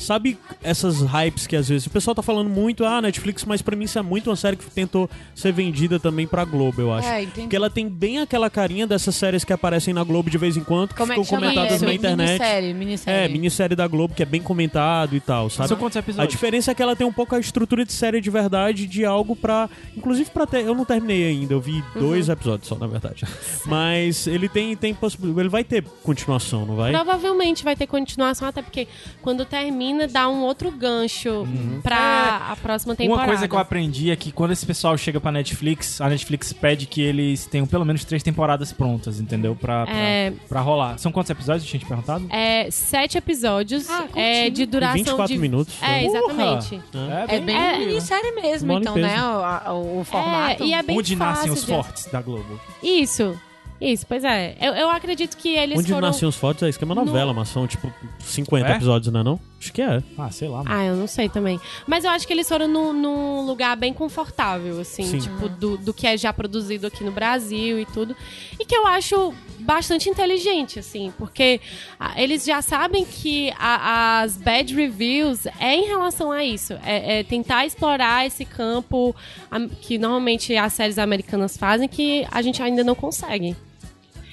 [0.00, 3.76] Sabe essas hypes que às vezes o pessoal tá falando muito, ah, Netflix, mas pra
[3.76, 7.08] mim isso é muito uma série que tentou ser vendida também pra Globo, eu acho.
[7.08, 7.40] É, entendi.
[7.42, 10.64] Porque ela tem bem aquela carinha dessas séries que aparecem na Globo de vez em
[10.64, 11.84] quando, que Como é ficam que chama comentadas isso?
[11.84, 12.28] na internet.
[12.30, 13.24] Minissérie, minissérie.
[13.24, 15.68] É, minissérie da Globo que é bem comentado e tal, sabe?
[15.68, 16.32] São quantos A episódios?
[16.32, 19.36] diferença é que ela tem um pouco a estrutura de série de verdade, de algo
[19.36, 19.68] pra.
[19.96, 20.64] Inclusive pra ter.
[20.64, 23.24] Eu não terminei ainda, eu vi dois episódios só, na verdade.
[23.66, 25.40] Mas ele tem, tem possibilidade.
[25.40, 26.92] Ele vai ter continuação, não vai?
[26.92, 28.86] Provavelmente vai ter continuação, até porque
[29.22, 31.46] quando termina, dá um outro gancho
[31.82, 33.22] pra a próxima temporada.
[33.22, 36.52] Uma coisa que eu aprendi é que quando esse pessoal chega pra Netflix, a Netflix
[36.52, 39.54] pede que eles tenham pelo menos três temporadas prontas, entendeu?
[39.54, 40.32] Pra, pra, É.
[40.48, 40.98] pra rolar.
[40.98, 41.64] São quantos episódios?
[41.68, 42.26] Tinha te perguntado?
[42.30, 45.38] É sete episódios Ah, é, de duração 24 de...
[45.40, 45.74] minutos.
[45.82, 46.80] É, exatamente.
[47.28, 49.06] É bem É, minissérie mesmo, então, peso.
[49.06, 49.22] né?
[49.68, 50.62] O, o, o formato.
[50.62, 52.60] É, e é bem Onde fácil nascem os de- fortes da Globo.
[52.82, 53.38] Isso,
[53.80, 54.56] isso, pois é.
[54.60, 56.06] Eu, eu acredito que eles Onde foram...
[56.08, 57.90] nasciam os fotos é esquema novela, mas são tipo
[58.20, 58.72] 50 É?
[58.76, 59.40] episódios, não é não?
[59.58, 60.02] Acho que é.
[60.18, 60.58] Ah, sei lá.
[60.64, 60.70] mano.
[60.70, 61.58] Ah, eu não sei também.
[61.86, 65.18] Mas eu acho que eles foram num, num lugar bem confortável, assim, Sim.
[65.18, 68.14] tipo, do, do que é já produzido aqui no Brasil e tudo.
[68.58, 71.60] E que eu acho bastante inteligente, assim, porque
[71.98, 76.72] ah, eles já sabem que a- as bad reviews é em relação a isso.
[76.84, 79.14] É, é tentar explorar esse campo
[79.50, 83.54] am- que normalmente as séries americanas fazem que a gente ainda não consegue.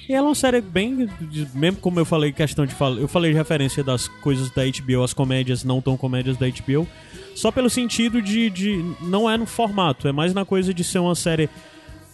[0.08, 1.08] E ela é uma série bem.
[1.54, 2.74] Mesmo como eu falei, questão de.
[2.74, 6.46] fal- Eu falei de referência das coisas da HBO, as comédias não tão comédias da
[6.48, 6.86] HBO.
[7.34, 8.84] Só pelo sentido de, de.
[9.02, 11.48] Não é no formato, é mais na coisa de ser uma série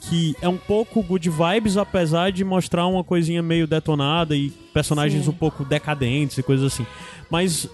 [0.01, 5.25] que é um pouco good vibes, apesar de mostrar uma coisinha meio detonada e personagens
[5.25, 5.31] Sim.
[5.31, 6.87] um pouco decadentes e coisas assim.
[7.31, 7.67] Mas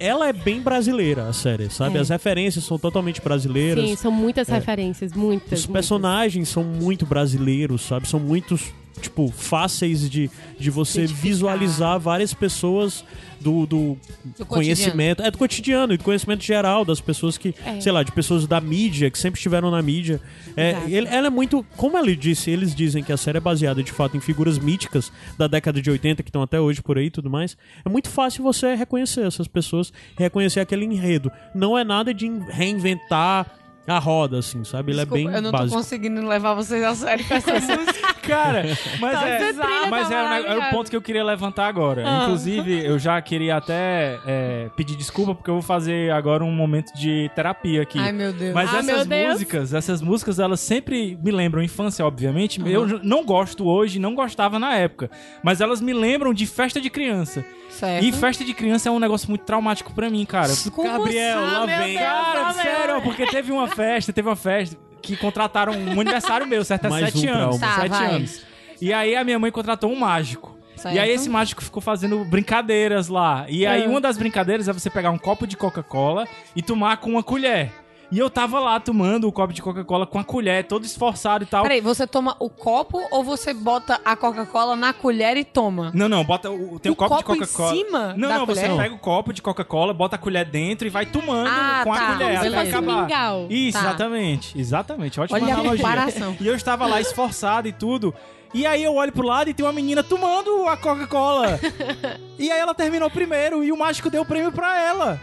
[0.00, 1.96] ela é bem brasileira, a série, sabe?
[1.96, 2.00] É.
[2.00, 3.88] As referências são totalmente brasileiras.
[3.88, 5.60] Sim, são muitas referências, muitas.
[5.60, 5.72] Os muitas.
[5.72, 8.08] personagens são muito brasileiros, sabe?
[8.08, 13.04] São muitos, tipo, fáceis de, de você visualizar várias pessoas
[13.40, 13.98] do, do
[14.38, 15.22] Do conhecimento.
[15.22, 17.80] É do cotidiano e do conhecimento geral das pessoas que, É.
[17.80, 20.20] sei lá, de pessoas da mídia, que sempre estiveram na mídia.
[20.56, 21.64] É, ele- ela é muito.
[21.76, 25.12] Como ele disse, eles dizem que a série é baseada de fato em figuras míticas
[25.36, 27.56] da década de 80 que estão até hoje por aí e tudo mais.
[27.84, 31.30] É muito fácil você reconhecer essas pessoas, reconhecer aquele enredo.
[31.54, 33.46] Não é nada de reinventar
[33.86, 34.90] A roda, assim, sabe?
[34.92, 35.76] Ele Desculpa, é bem eu não tô básico.
[35.76, 38.14] conseguindo levar vocês a sério com essa música.
[38.26, 38.64] Cara,
[39.00, 39.52] mas Tá, é,
[39.88, 40.70] mas tá é, era o maravilhosa.
[40.70, 42.02] ponto que eu queria levantar agora.
[42.04, 42.22] Ah.
[42.24, 46.92] Inclusive, eu já queria até é, pedir desculpa porque eu vou fazer agora um momento
[46.94, 47.98] de terapia aqui.
[48.00, 48.52] Ai, meu Deus.
[48.52, 52.60] Mas Ah, essas músicas, essas músicas, elas sempre me lembram infância, obviamente.
[52.66, 55.08] Eu j- não gosto hoje, não gostava na época.
[55.44, 57.44] Mas elas me lembram de festa de criança.
[57.70, 58.04] Certo.
[58.04, 60.50] E festa de criança é um negócio muito traumático pra mim, cara.
[60.72, 61.94] Como Gabriel, lá vem.
[61.98, 66.86] Cara, sério, porque teve uma festa, teve uma festa que contrataram um aniversário meu, certo?
[66.86, 67.58] Há Mais sete um anos.
[67.58, 68.06] Tá, sete vai.
[68.14, 68.42] anos.
[68.80, 70.56] E aí a minha mãe contratou um mágico.
[70.74, 70.94] Certo.
[70.94, 73.46] E aí esse mágico ficou fazendo brincadeiras lá.
[73.48, 73.88] E aí Ah.
[73.88, 77.72] uma das brincadeiras é você pegar um copo de Coca-Cola e tomar com uma colher.
[78.10, 81.46] E eu tava lá tomando o copo de Coca-Cola com a colher, todo esforçado e
[81.46, 81.64] tal.
[81.64, 85.90] Peraí, você toma o copo ou você bota a Coca-Cola na colher e toma?
[85.92, 87.70] Não, não, bota o, tem o, O copo, copo de em Coca-Cola.
[87.74, 88.76] cima Não, não, você colher?
[88.76, 91.96] pega o copo de Coca-Cola, bota a colher dentro e vai tomando Ah, com a
[91.98, 93.02] tá, colher como até acabar.
[93.02, 93.46] mingau.
[93.50, 93.84] Isso, Tá.
[93.88, 94.58] exatamente.
[94.60, 95.20] Exatamente.
[95.20, 95.76] Ótima Olha a analogia.
[95.84, 96.36] comparação.
[96.40, 98.14] E eu estava lá esforçado e tudo.
[98.54, 101.58] E aí eu olho pro lado e tem uma menina tomando a Coca-Cola.
[102.38, 105.20] e aí ela terminou primeiro e o mágico deu o prêmio pra ela.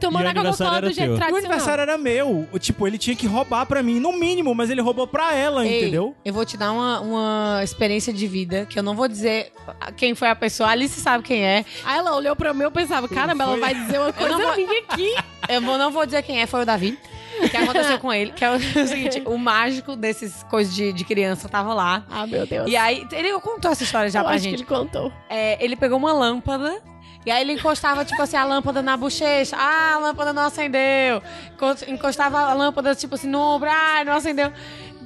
[0.00, 1.10] Tomando o a Coca-Cola aniversário do jeito.
[1.10, 1.38] E o tradicional.
[1.50, 2.46] aniversário era meu.
[2.52, 5.66] O- Tipo, ele tinha que roubar pra mim, no mínimo, mas ele roubou pra ela,
[5.66, 6.14] Ei, entendeu?
[6.24, 9.52] Eu vou te dar uma, uma experiência de vida que eu não vou dizer
[9.96, 10.68] quem foi a pessoa.
[10.68, 11.64] A Alice sabe quem é.
[11.84, 14.44] Aí ela olhou pra mim e eu pensava, caramba, ela vai dizer uma coisa não
[14.46, 15.14] vou- minha aqui.
[15.48, 16.98] Eu vou- não vou dizer quem é, foi o Davi.
[17.38, 18.32] O que aconteceu com ele?
[18.32, 22.02] Que é o, seguinte: o mágico desses coisas de, de criança tava lá.
[22.10, 22.66] Ah, meu Deus.
[22.70, 24.64] E aí, ele contou essa história já eu pra acho gente.
[24.64, 25.12] que ele contou.
[25.28, 26.80] É, ele pegou uma lâmpada.
[27.26, 29.56] E aí ele encostava, tipo assim, a lâmpada na bochecha.
[29.58, 31.20] Ah, a lâmpada não acendeu.
[31.54, 33.68] Enco- Encostava a lâmpada, tipo assim, no ombro.
[33.68, 34.52] Ah, não acendeu.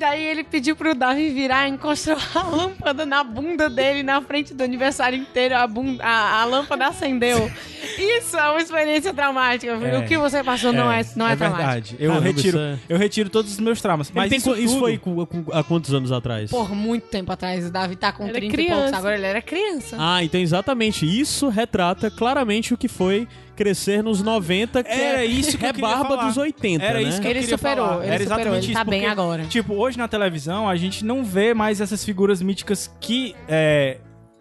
[0.00, 4.54] Daí ele pediu pro Davi virar e encostou a lâmpada na bunda dele, na frente
[4.54, 5.54] do aniversário inteiro.
[5.54, 7.50] A, bunda, a, a lâmpada acendeu.
[7.98, 9.72] Isso é uma experiência traumática.
[9.72, 9.98] É.
[9.98, 11.66] O que você passou não é, não é, traumático.
[11.66, 11.96] verdade.
[11.98, 14.10] Eu Caramba, retiro, é- eu retiro todos os meus traumas.
[14.14, 16.50] Mas isso, isso foi com- com- há quantos anos atrás?
[16.50, 18.76] Por muito tempo atrás, o Davi tá com Ele é 30 e poucos.
[18.80, 18.96] criança.
[18.96, 19.96] Agora ele era criança.
[20.00, 21.04] Ah, então exatamente.
[21.04, 23.28] Isso retrata claramente o que foi
[23.60, 26.26] crescer nos 90, que Era é, isso que é barba falar.
[26.28, 27.08] dos 80, Era né?
[27.08, 28.04] isso que Ele superou, falar.
[28.04, 28.84] ele Era superou, exatamente ele isso.
[28.84, 29.44] tá bem porque, agora.
[29.44, 33.98] Tipo, hoje na televisão a gente não vê mais essas figuras míticas que, é,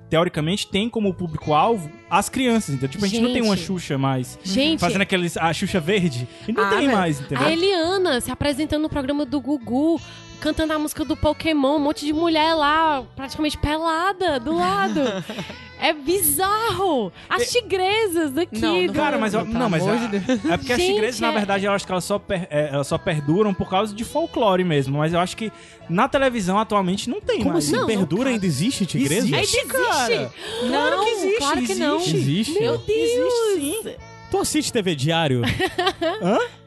[0.09, 2.73] teoricamente, tem como público-alvo as crianças.
[2.75, 3.65] Então, tipo, a gente, não tem uma Gente.
[3.67, 6.25] Xuxa mais Gente, fazendo aqueles, a Xuxa verde.
[6.47, 6.91] E não Ah, tem velho.
[6.93, 7.45] mais, entendeu?
[7.45, 9.99] a Eliana se apresentando no programa do Gugu,
[10.39, 14.99] cantando a música do Pokémon, um monte de mulher lá, praticamente pelada do lado.
[15.79, 17.11] é bizarro!
[17.29, 18.59] As tigresas daqui.
[18.59, 19.89] Não, não do- Cara, mas, eu- não, mas de
[20.51, 22.69] é porque as Gente, tigresas, na é- verdade, eu acho que elas só, per- é,
[22.73, 24.97] elas só perduram por causa de folclore mesmo.
[24.97, 25.51] Mas eu acho que
[25.89, 27.65] na televisão atualmente não tem Como mais.
[27.65, 27.75] assim?
[27.75, 29.25] Não, Perdura não, ainda existe tigresa?
[29.25, 29.73] Ainda Existe, existe?
[29.77, 30.31] cara.
[30.63, 31.95] Não, Claro que existe, claro que não.
[31.97, 32.17] existe.
[32.17, 32.59] Existe?
[32.59, 33.33] Meu Deus!
[33.57, 33.95] Existe sim.
[34.31, 35.41] Tu assiste TV Diário?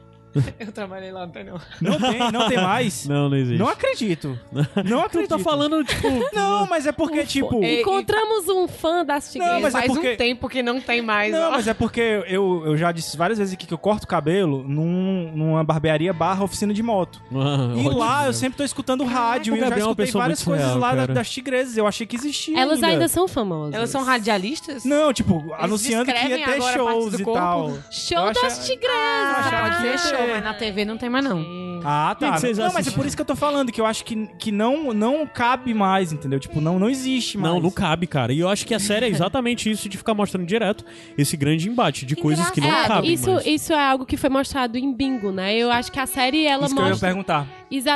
[0.59, 1.59] Eu trabalhei lá, não tem não.
[1.81, 3.05] Não tem, não tem mais.
[3.09, 3.59] não, não existe.
[3.59, 4.39] Não acredito.
[4.83, 5.29] Não Tu acredito.
[5.29, 6.07] tá falando, tipo...
[6.33, 7.63] Não, mas é porque, tipo.
[7.63, 9.33] Ei, Encontramos um fã das.
[9.35, 11.31] Não, mas é Faz porque- um tempo que não tem mais.
[11.31, 11.51] Não, ó.
[11.51, 15.31] mas é porque eu, eu já disse várias vezes aqui que eu corto cabelo num,
[15.35, 17.21] numa barbearia barra oficina de moto.
[17.31, 17.97] Ah, E ótimo.
[17.97, 20.95] lá eu sempre tô escutando rádio e eu já é escutei várias coisas surreal, lá
[20.95, 21.13] cara.
[21.13, 21.77] das tigresas.
[21.77, 22.57] Eu achei que existia.
[22.59, 22.87] Elas ainda.
[22.87, 23.73] ainda são famosas.
[23.75, 24.83] Elas são radialistas?
[24.85, 27.73] Não, tipo, anunciando que ia ter shows e tal.
[27.91, 28.93] Show Eu das achei- tigresas.
[28.93, 30.31] Ah, que ia ser show, ter.
[30.33, 31.63] mas na TV não tem mais não.
[31.85, 32.31] Ah, tá.
[32.31, 34.27] que vocês não, mas é por isso que eu tô falando, que eu acho que,
[34.39, 36.39] que não, não cabe mais, entendeu?
[36.39, 37.53] Tipo, não, não existe mais.
[37.53, 38.31] Não, não cabe, cara.
[38.31, 40.85] E eu acho que a série é exatamente isso de ficar mostrando direto
[41.17, 43.45] esse grande embate de coisas que não É, cabem isso, mais.
[43.45, 45.55] isso é algo que foi mostrado em Bingo, né?
[45.55, 47.47] Eu acho que a série ela Isso que eu ia mostra perguntar.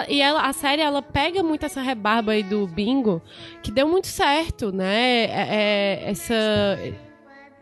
[0.10, 3.22] E ela, a série, ela pega muito essa rebarba aí do bingo,
[3.62, 5.26] que deu muito certo, né?
[5.26, 5.48] É-
[6.06, 6.34] é- essa.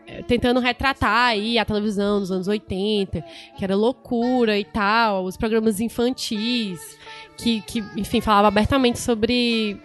[0.06, 3.24] É, Tentando retratar aí a televisão dos anos 80,
[3.56, 6.96] que era loucura e tal, os programas infantis,
[7.36, 9.80] que, que enfim, falava abertamente sobre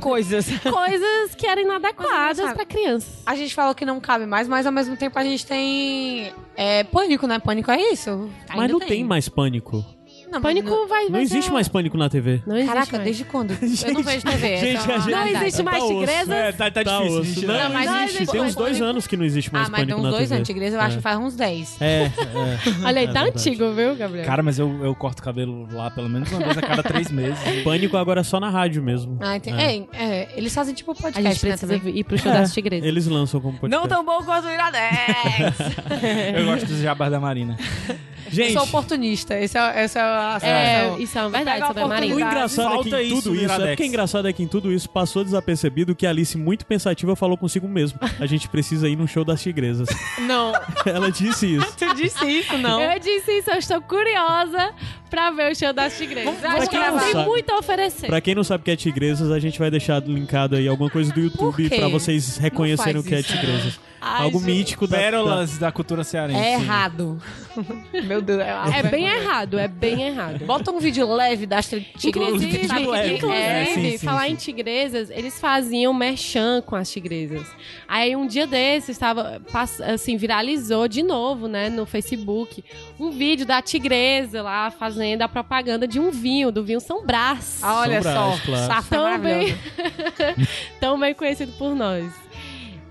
[0.00, 0.46] Coisas.
[0.62, 3.22] coisas que eram inadequadas pra crianças.
[3.24, 6.84] A gente falou que não cabe mais, mas ao mesmo tempo a gente tem é,
[6.84, 7.38] pânico, né?
[7.38, 8.30] Pânico é isso.
[8.48, 9.04] Mas Ainda não tem.
[9.04, 9.84] mais pânico.
[10.32, 12.42] Não, Pânico não- vai, Não vai existe ser- mais pânico na TV.
[12.46, 13.04] Não existe Caraca, mais.
[13.04, 13.50] desde quando?
[13.86, 14.56] eu não vejo TV.
[14.56, 15.94] Gente, a gente- Não existe mais Tá osso.
[15.94, 16.28] tigresas?
[16.30, 17.20] É, tá, tá Tá difícil.
[17.20, 17.24] osso.
[17.34, 17.46] gente.
[17.46, 18.02] Não, Não, existe.
[18.04, 18.84] existe Tem uns mais dois pânico.
[18.84, 20.34] anos que não existe mais Ah, mas tem pânico uns na dois TV.
[20.36, 20.48] anos.
[20.48, 20.96] Igreja eu acho É.
[20.96, 21.76] que faz uns 10.
[21.80, 22.10] É, é.
[22.84, 23.28] Olha aí, É tá verdade.
[23.28, 24.24] antigo, viu, Gabriel?
[24.26, 27.38] Cara, mas eu, eu corto cabelo lá pelo menos uma vez a cada três meses.
[27.62, 29.18] Pânico agora é só na rádio mesmo.
[29.20, 29.60] Ah, entendi.
[29.60, 29.72] É.
[29.72, 31.96] É, é, eles fazem tipo a podcast, gente né, precisa também.
[31.98, 32.86] ir pro show das tigresas.
[32.88, 33.82] Eles lançam como podcast.
[33.82, 35.58] Não tão bom quanto o Iradex.
[36.36, 37.56] Eu gosto dos jabás da Marina.
[38.32, 38.48] Gente.
[38.54, 39.38] Eu sou oportunista.
[39.38, 42.14] Esse é, esse é a É, isso é uma verdade a sobre a O Marina.
[42.14, 42.34] oportunidade.
[42.52, 44.48] engraçado é que Falta em isso tudo no isso, é porque engraçado é que em
[44.48, 47.98] tudo isso passou desapercebido que a Alice, muito pensativa, falou consigo mesmo.
[48.18, 49.88] A gente precisa ir no show das tigresas.
[50.26, 50.52] Não,
[50.86, 51.76] Ela disse isso.
[51.76, 52.80] tu disse isso, não.
[52.80, 54.72] Eu disse isso, eu estou curiosa
[55.10, 56.34] pra ver o show das tigresas.
[56.40, 57.26] Vamos- Acho que elas têm gravar.
[57.28, 58.06] muito a oferecer.
[58.06, 60.88] Pra quem não sabe o que é tigresas, a gente vai deixar linkado aí alguma
[60.90, 63.80] coisa do YouTube pra vocês reconhecerem o que é isso, tigresas.
[64.04, 64.50] Ai, Algo gente.
[64.50, 66.40] mítico da, da, Pérolas da cultura cearense.
[66.40, 67.22] É errado.
[68.04, 68.40] Meu Deus.
[68.40, 70.44] É, É bem errado, é bem errado.
[70.44, 72.04] Bota um vídeo leve das tigresas.
[72.04, 74.32] Inclusive, inclusive É, sim, sim, falar sim.
[74.32, 77.46] em tigresas, eles faziam merchan com as tigresas.
[77.86, 79.40] Aí um dia desses, estava,
[79.84, 82.64] assim, viralizou de novo, né, no Facebook,
[82.98, 87.60] um vídeo da tigresa lá fazendo a propaganda de um vinho, do vinho São Brás.
[87.62, 88.66] Ah, olha São só, Brás, claro.
[88.66, 89.56] safa Também.
[89.56, 90.48] maravilhosa.
[90.80, 92.21] Tão bem conhecido por nós.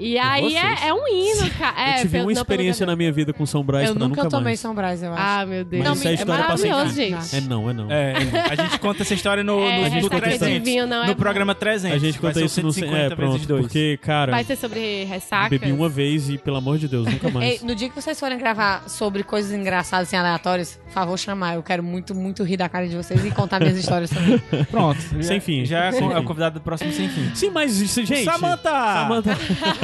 [0.02, 1.76] E aí é, é um hino, cara.
[1.82, 4.08] Eu É, tive pelo- uma não experiência na minha vida com São Brás Eu nunca
[4.08, 4.60] nunca tomei mais.
[4.60, 5.22] São Brás, eu acho.
[5.24, 5.84] Ah, meu Deus.
[5.88, 7.22] Mas isso é é história pra maravilhoso, sempre.
[7.22, 7.36] gente.
[7.36, 7.92] É não, é não.
[7.92, 8.14] É,
[8.50, 10.66] a gente conta essa história no, É, no, essa no história de 300.
[10.66, 11.96] vinho não é no programa 300.
[11.96, 13.48] A gente conta isso no 150 É, pronto.
[13.48, 15.50] Porque, cara, Vai ser sobre ressaca?
[15.50, 17.62] bebi uma vez e, pelo amor de Deus, nunca Ei, mais.
[17.64, 21.56] no dia que vocês forem gravar sobre coisas engraçadas, assim, aleatórias, por favor, chamar.
[21.56, 24.40] Eu quero muito, muito rir da cara de vocês e contar minhas histórias também.
[24.72, 25.00] Pronto.
[25.22, 25.64] Sem fim.
[25.66, 27.32] Já é é o convidado do próximo Sem Fim.
[27.36, 28.24] Sim, mas, isso, gente...
[28.24, 28.70] Samantha!
[28.72, 29.38] Samantha.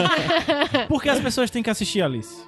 [0.87, 2.43] Por que as pessoas têm que assistir, Alice?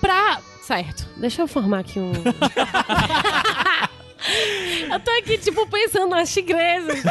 [0.00, 0.40] Pra.
[0.62, 1.06] Certo.
[1.16, 2.12] Deixa eu formar aqui um.
[4.92, 6.96] eu tô aqui, tipo, pensando nas tigresas.
[6.96, 7.06] gente.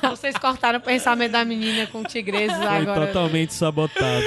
[0.08, 3.06] vocês cortaram o pensamento da menina com tigreses Foi agora.
[3.08, 4.24] totalmente sabotado.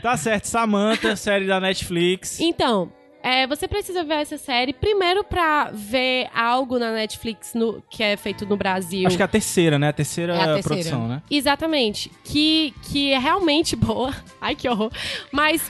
[0.00, 2.38] tá certo, Samantha, série da Netflix.
[2.40, 8.02] Então, é, você precisa ver essa série primeiro pra ver algo na Netflix no- que
[8.02, 9.06] é feito no Brasil.
[9.06, 9.88] Acho que é a terceira, né?
[9.88, 10.62] A terceira, É a terceira.
[10.68, 11.22] produção, né?
[11.30, 12.10] Exatamente.
[12.24, 14.14] Que, que é realmente boa.
[14.40, 14.90] Ai, que horror.
[15.30, 15.62] Mas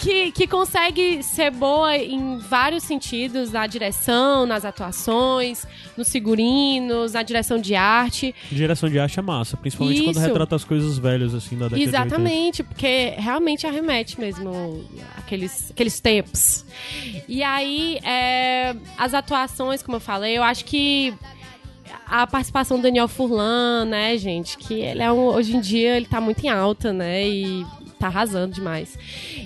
[0.00, 7.22] que, que consegue ser boa em vários sentidos, na direção, nas atuações, nos figurinos, na
[7.22, 8.34] direção de arte.
[8.50, 10.26] Direção de arte é massa, principalmente quando Isso.
[10.26, 11.96] retrata as coisas velhas, assim, da década de 80.
[12.06, 14.84] Exatamente, porque realmente arremete mesmo
[15.16, 16.64] aqueles, aqueles tempos.
[17.28, 21.14] E aí, é, as atuações, como eu falei, eu acho que
[22.06, 26.06] a participação do Daniel Furlan, né, gente, que ele é um, hoje em dia ele
[26.06, 27.66] tá muito em alta, né, e
[27.98, 28.98] tá arrasando demais.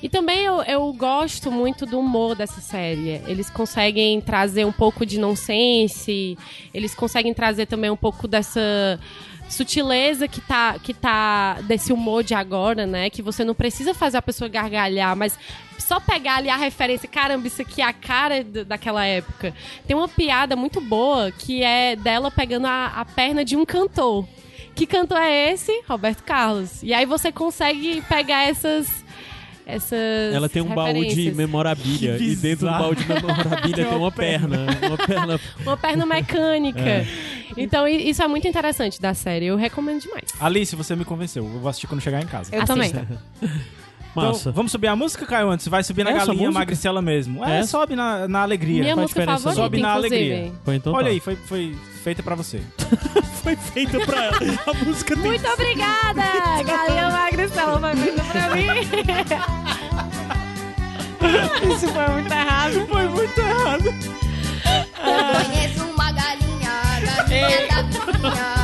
[0.02, 3.22] E também eu, eu gosto muito do humor dessa série.
[3.26, 6.36] Eles conseguem trazer um pouco de nonsense,
[6.74, 8.98] eles conseguem trazer também um pouco dessa
[9.48, 13.10] sutileza que tá, que tá desse humor de agora, né?
[13.10, 15.38] Que você não precisa fazer a pessoa gargalhar, mas
[15.78, 19.54] só pegar ali a referência, caramba, isso aqui é a cara daquela época.
[19.86, 24.26] Tem uma piada muito boa que é dela pegando a, a perna de um cantor.
[24.74, 25.82] Que cantor é esse?
[25.88, 26.82] Roberto Carlos.
[26.82, 29.04] E aí você consegue pegar essas.
[29.70, 34.10] Essas Ela tem um baú de memorabilia e dentro do baú de memorabilia tem uma
[34.10, 34.66] perna.
[34.86, 35.40] Uma perna.
[35.62, 37.06] Uma perna mecânica.
[37.54, 39.44] Então, i- isso é muito interessante da série.
[39.44, 40.24] Eu recomendo demais.
[40.40, 41.44] Alice, você me convenceu.
[41.44, 42.54] Eu vou assistir quando chegar em casa.
[42.54, 42.86] Eu também.
[42.90, 43.22] Assista.
[44.14, 44.40] Massa.
[44.40, 45.68] Então, vamos subir a música, Caio, antes?
[45.68, 46.58] Vai subir na Essa galinha música?
[46.58, 47.44] magricela mesmo.
[47.44, 47.62] É, É?
[47.64, 48.80] sobe na, na alegria.
[48.82, 50.32] Minha faz música diferença, favorita, sobe na inclusive.
[50.32, 50.52] alegria.
[50.64, 51.10] Foi então Olha tá.
[51.10, 51.76] aí, foi, foi
[52.08, 52.62] feita pra você.
[53.44, 54.38] Foi feita pra ela.
[54.66, 56.22] A música tem Muito obrigada!
[56.64, 58.66] Galinha Magricela vai feita pra mim.
[61.74, 62.86] Isso foi muito errado.
[62.86, 63.84] Foi muito errado.
[65.44, 66.70] Conheço uma galinha,
[67.02, 68.57] galinha da vizinha,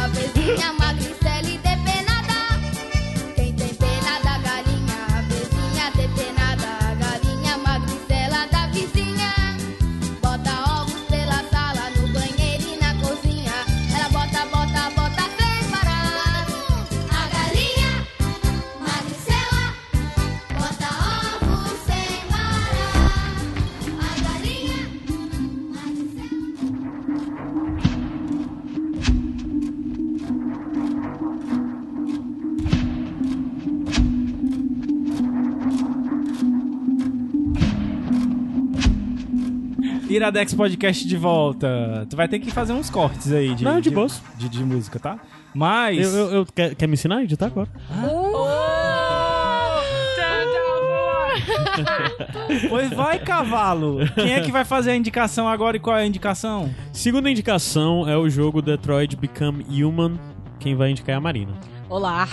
[40.14, 42.06] Iradex Podcast de volta.
[42.08, 44.22] Tu vai ter que fazer uns cortes aí de, Não, de boas.
[44.36, 45.18] de, de música, tá?
[45.54, 45.98] Mas.
[45.98, 47.68] Eu, eu, eu- quer, quer me ensinar a editar agora?
[52.68, 53.98] Pois vai, cavalo.
[54.14, 56.72] Quem é que vai fazer a indicação agora e qual é a indicação?
[56.92, 60.18] Segunda indicação é o jogo Detroit Become Human.
[60.60, 61.52] Quem vai indicar é a Marina.
[61.88, 62.28] Olá.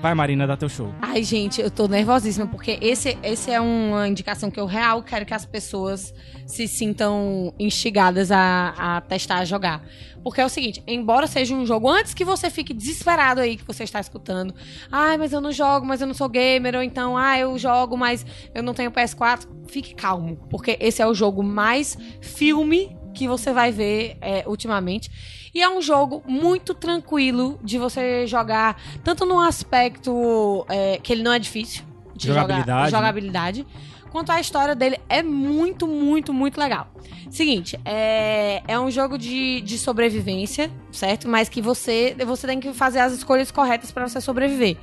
[0.00, 0.94] Vai, Marina, dá teu show.
[1.02, 5.26] Ai, gente, eu tô nervosíssima, porque esse, esse é uma indicação que eu real quero
[5.26, 6.14] que as pessoas
[6.46, 9.84] se sintam instigadas a, a testar, a jogar.
[10.22, 13.64] Porque é o seguinte, embora seja um jogo, antes que você fique desesperado aí que
[13.64, 14.54] você está escutando,
[14.90, 17.94] ai, mas eu não jogo, mas eu não sou gamer, ou então, ah, eu jogo,
[17.94, 18.24] mas
[18.54, 23.52] eu não tenho PS4, fique calmo, porque esse é o jogo mais filme que você
[23.52, 25.10] vai ver é, ultimamente.
[25.54, 31.22] E é um jogo muito tranquilo de você jogar, tanto no aspecto é, que ele
[31.22, 31.84] não é difícil
[32.14, 32.90] de Jogabilidade, jogar, né?
[32.90, 33.66] jogabilidade,
[34.10, 36.88] quanto a história dele é muito, muito, muito legal.
[37.30, 41.28] Seguinte, é, é um jogo de, de sobrevivência, certo?
[41.28, 44.76] Mas que você, você tem que fazer as escolhas corretas para você sobreviver.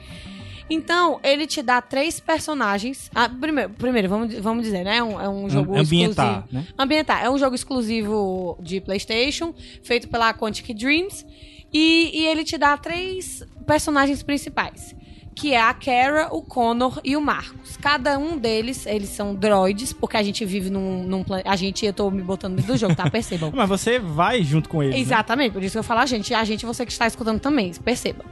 [0.70, 3.10] Então, ele te dá três personagens.
[3.16, 4.98] Ah, primeiro, primeiro vamos, vamos dizer, né?
[4.98, 6.48] É um, é um jogo Ambientar, exclusivo.
[6.52, 6.68] né?
[6.78, 7.24] Ambientar.
[7.24, 9.54] É um jogo exclusivo de PlayStation,
[9.84, 11.26] feito pela Quantic Dreams.
[11.74, 14.96] E, e ele te dá três personagens principais.
[15.38, 17.78] Que é a Kara, o Connor e o Marcos.
[17.78, 21.48] Cada um deles, eles são droids, porque a gente vive num, num planeta.
[21.48, 23.08] A gente, eu tô me botando dentro do jogo, tá?
[23.08, 23.52] Percebam.
[23.56, 24.96] Mas você vai junto com eles.
[24.96, 25.02] né?
[25.02, 26.34] Exatamente, por isso que eu falo a gente.
[26.34, 28.26] A gente, você que está escutando também, perceba.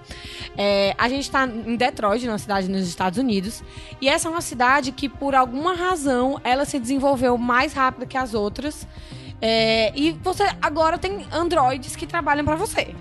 [0.57, 3.63] É, a gente está em Detroit, numa cidade nos Estados Unidos.
[4.01, 8.17] E essa é uma cidade que, por alguma razão, ela se desenvolveu mais rápido que
[8.17, 8.87] as outras.
[9.39, 12.95] É, e você agora tem androides que trabalham para você.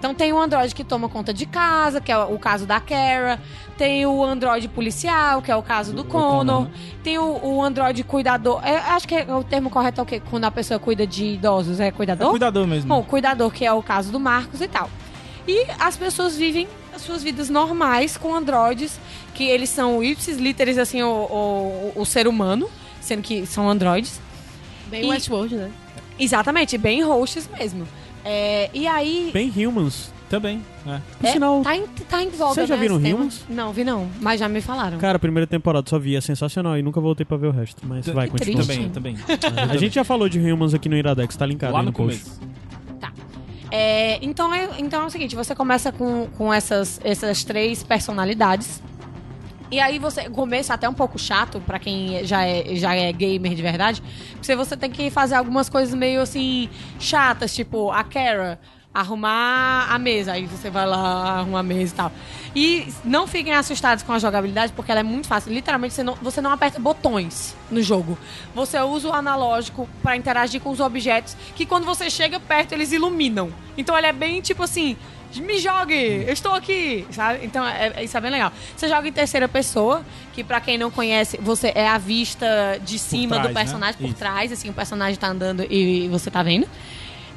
[0.00, 3.38] Então tem o Android que toma conta de casa, que é o caso da Kara.
[3.76, 6.64] Tem o Android policial, que é o caso do Connor.
[6.64, 6.66] Connor?
[7.04, 8.64] Tem o, o Android cuidador.
[8.66, 10.22] É, acho que é- o termo correto é o quê?
[10.30, 12.30] Quando a pessoa cuida de idosos, é É cuidador?
[12.30, 12.88] cuidador mesmo.
[12.88, 14.88] Bom, cuidador, que é o caso do Marcos e tal.
[15.46, 18.98] E as pessoas vivem as suas vidas normais com androides,
[19.34, 22.70] que eles são ipsis literis, assim, o, o, o ser humano,
[23.02, 24.18] sendo que são androides.
[24.86, 25.70] Bem E- Westworld, né?
[26.18, 27.86] Exatamente, bem hosts mesmo.
[28.24, 29.30] É, e aí.
[29.32, 30.12] Bem Humans.
[30.28, 30.62] Também.
[30.86, 31.00] É.
[31.18, 32.96] Por é, sinal, tá, em, tá em voga, Vocês já né, viram?
[32.98, 33.44] Humans?
[33.48, 34.96] Não, vi não, mas já me falaram.
[34.98, 37.82] cara, a primeira temporada só vi, é sensacional e nunca voltei pra ver o resto.
[37.84, 38.64] Mas vai, Que continua.
[38.64, 38.90] triste.
[38.90, 39.16] Também, também.
[39.68, 41.96] A gente já falou de Humans aqui no Iradex, tá linkado Lá aí no no
[41.96, 42.22] post.
[42.22, 42.40] começo.
[43.72, 48.82] É, então, é, então é o seguinte, você começa com, com essas, essas três personalidades.
[49.70, 50.22] E aí você.
[50.26, 53.62] O começo é até um pouco chato pra quem já é, já é gamer de
[53.62, 54.02] verdade.
[54.34, 56.68] Porque você tem que fazer algumas coisas meio assim
[56.98, 58.58] chatas, tipo a Kara.
[58.92, 62.12] Arrumar a mesa, aí você vai lá arrumar a mesa e tal.
[62.56, 65.52] E não fiquem assustados com a jogabilidade, porque ela é muito fácil.
[65.52, 68.18] Literalmente, você não, você não aperta botões no jogo.
[68.52, 72.90] Você usa o analógico pra interagir com os objetos, que quando você chega perto, eles
[72.90, 73.52] iluminam.
[73.78, 74.96] Então ele é bem tipo assim.
[75.36, 75.94] Me jogue,
[76.26, 77.44] eu estou aqui, sabe?
[77.44, 78.52] Então, é, é- isso é bem legal.
[78.76, 80.02] Você joga em terceira pessoa,
[80.32, 82.46] que pra quem não conhece, você é a vista
[82.84, 83.98] de cima trás, do personagem, né?
[84.06, 84.18] por Isso.
[84.18, 86.66] trás, assim, o personagem tá andando e você tá vendo.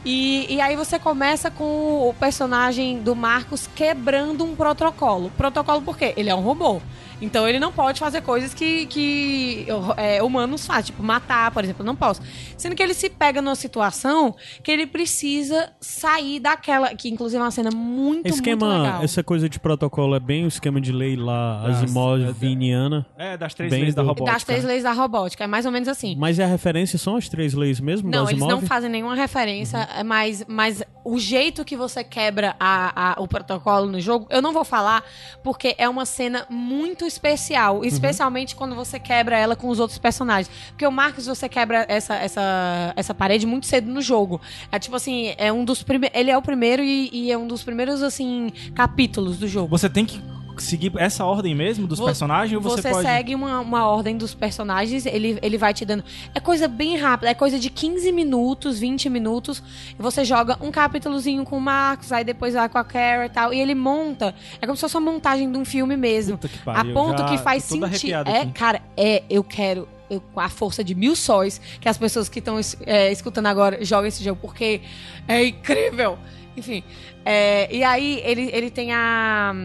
[0.05, 1.63] E, e aí você começa com
[2.09, 5.31] o personagem do Marcos quebrando um protocolo.
[5.37, 6.13] Protocolo por quê?
[6.17, 6.81] Ele é um robô.
[7.24, 9.65] Então ele não pode fazer coisas que, que
[9.97, 12.21] é, humanos fazem, tipo matar, por exemplo, não posso.
[12.57, 17.43] Sendo que ele se pega numa situação que ele precisa sair daquela, que inclusive é
[17.43, 19.03] uma cena muito, muito Esquema, legal.
[19.03, 23.05] essa coisa de protocolo é bem o esquema de lei lá, Asimoviniana.
[23.17, 24.34] É, das três leis da do- robótica.
[24.34, 26.15] Das três leis da robótica, é mais ou menos assim.
[26.17, 30.03] Mas a referência são as três leis mesmo Não, eles não fazem nenhuma referência, é
[30.03, 34.53] mas, mas o jeito que você quebra a, a- o protocolo no jogo, eu não
[34.53, 35.03] vou falar,
[35.43, 40.49] porque é uma cena muito especial, especialmente quando você quebra ela com os outros personagens.
[40.70, 44.41] Porque o Marcos, você quebra essa, essa, essa parede muito cedo no jogo.
[44.72, 46.18] É tipo assim, é um dos primeiros.
[46.18, 49.70] Ele é o primeiro e, e é um dos primeiros, assim, capítulos do jogo.
[49.70, 50.22] Você tem que
[50.62, 53.04] seguir essa ordem mesmo dos Vo- personagens ou você, Você pode...
[53.08, 56.04] segue uma, uma ordem dos personagens, ele, ele vai te dando.
[56.36, 59.64] É coisa bem rápida, é coisa de 15 minutos, 20 minutos.
[59.97, 63.54] Você joga um capítulozinho com o Marcos, aí depois vai com a Kara e tal.
[63.54, 64.36] E ele monta.
[64.62, 66.38] É como se fosse uma montagem de um filme mesmo.
[66.38, 68.14] Puta que a pariu, ponto já que faz sentido.
[68.28, 68.51] É, aqui.
[68.51, 69.88] cara, é, eu quero.
[70.34, 74.24] com a força de mil sóis que as pessoas que estão escutando agora jogam esse
[74.24, 74.82] jogo, porque
[75.28, 76.18] é incrível.
[76.56, 76.84] Enfim.
[77.26, 79.56] é, e aí ele, ele tem a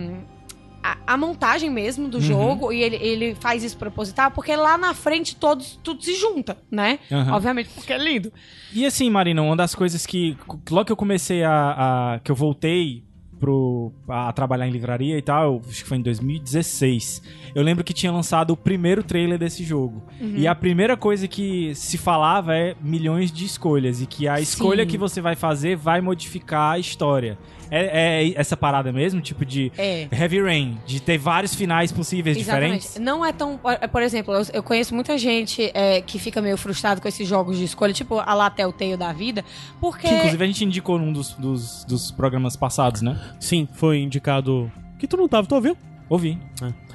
[1.06, 2.10] a, a montagem mesmo Uhum.
[2.10, 6.14] do jogo e ele, ele faz isso proposital porque lá na frente todos tudo se
[6.14, 6.98] junta, né?
[7.10, 7.32] Aham.
[7.34, 8.32] Obviamente, porque é lindo.
[8.72, 10.36] E assim, Marina, uma das coisas que.
[10.70, 12.14] Logo que eu comecei a.
[12.14, 13.04] a- que eu voltei
[13.40, 17.22] pro, a trabalhar em livraria e tal, acho que foi em 2016.
[17.54, 20.02] Eu lembro que tinha lançado o primeiro trailer desse jogo.
[20.20, 20.34] Uhum.
[20.36, 24.00] E a primeira coisa que se falava é milhões de escolhas.
[24.00, 24.90] E que a escolha Sim.
[24.90, 27.38] que você vai fazer vai modificar a história.
[27.70, 29.20] É, é essa parada mesmo?
[29.20, 30.08] Tipo de É.
[30.12, 32.96] Heavy Rain, de ter vários finais possíveis diferentes?
[32.98, 33.56] Não é tão.
[33.58, 37.26] por- Por exemplo, eu, eu conheço muita gente é, que fica meio frustrado com esses
[37.28, 39.44] jogos de escolha, tipo a lá Telltale da vida,
[39.80, 40.08] porque.
[40.08, 43.18] Que inclusive a gente indicou num dos, dos, dos programas passados, né?
[43.40, 44.70] Sim, foi indicado.
[44.98, 45.76] Que tu não tava, tu ouviu?
[46.08, 46.38] Ouvi.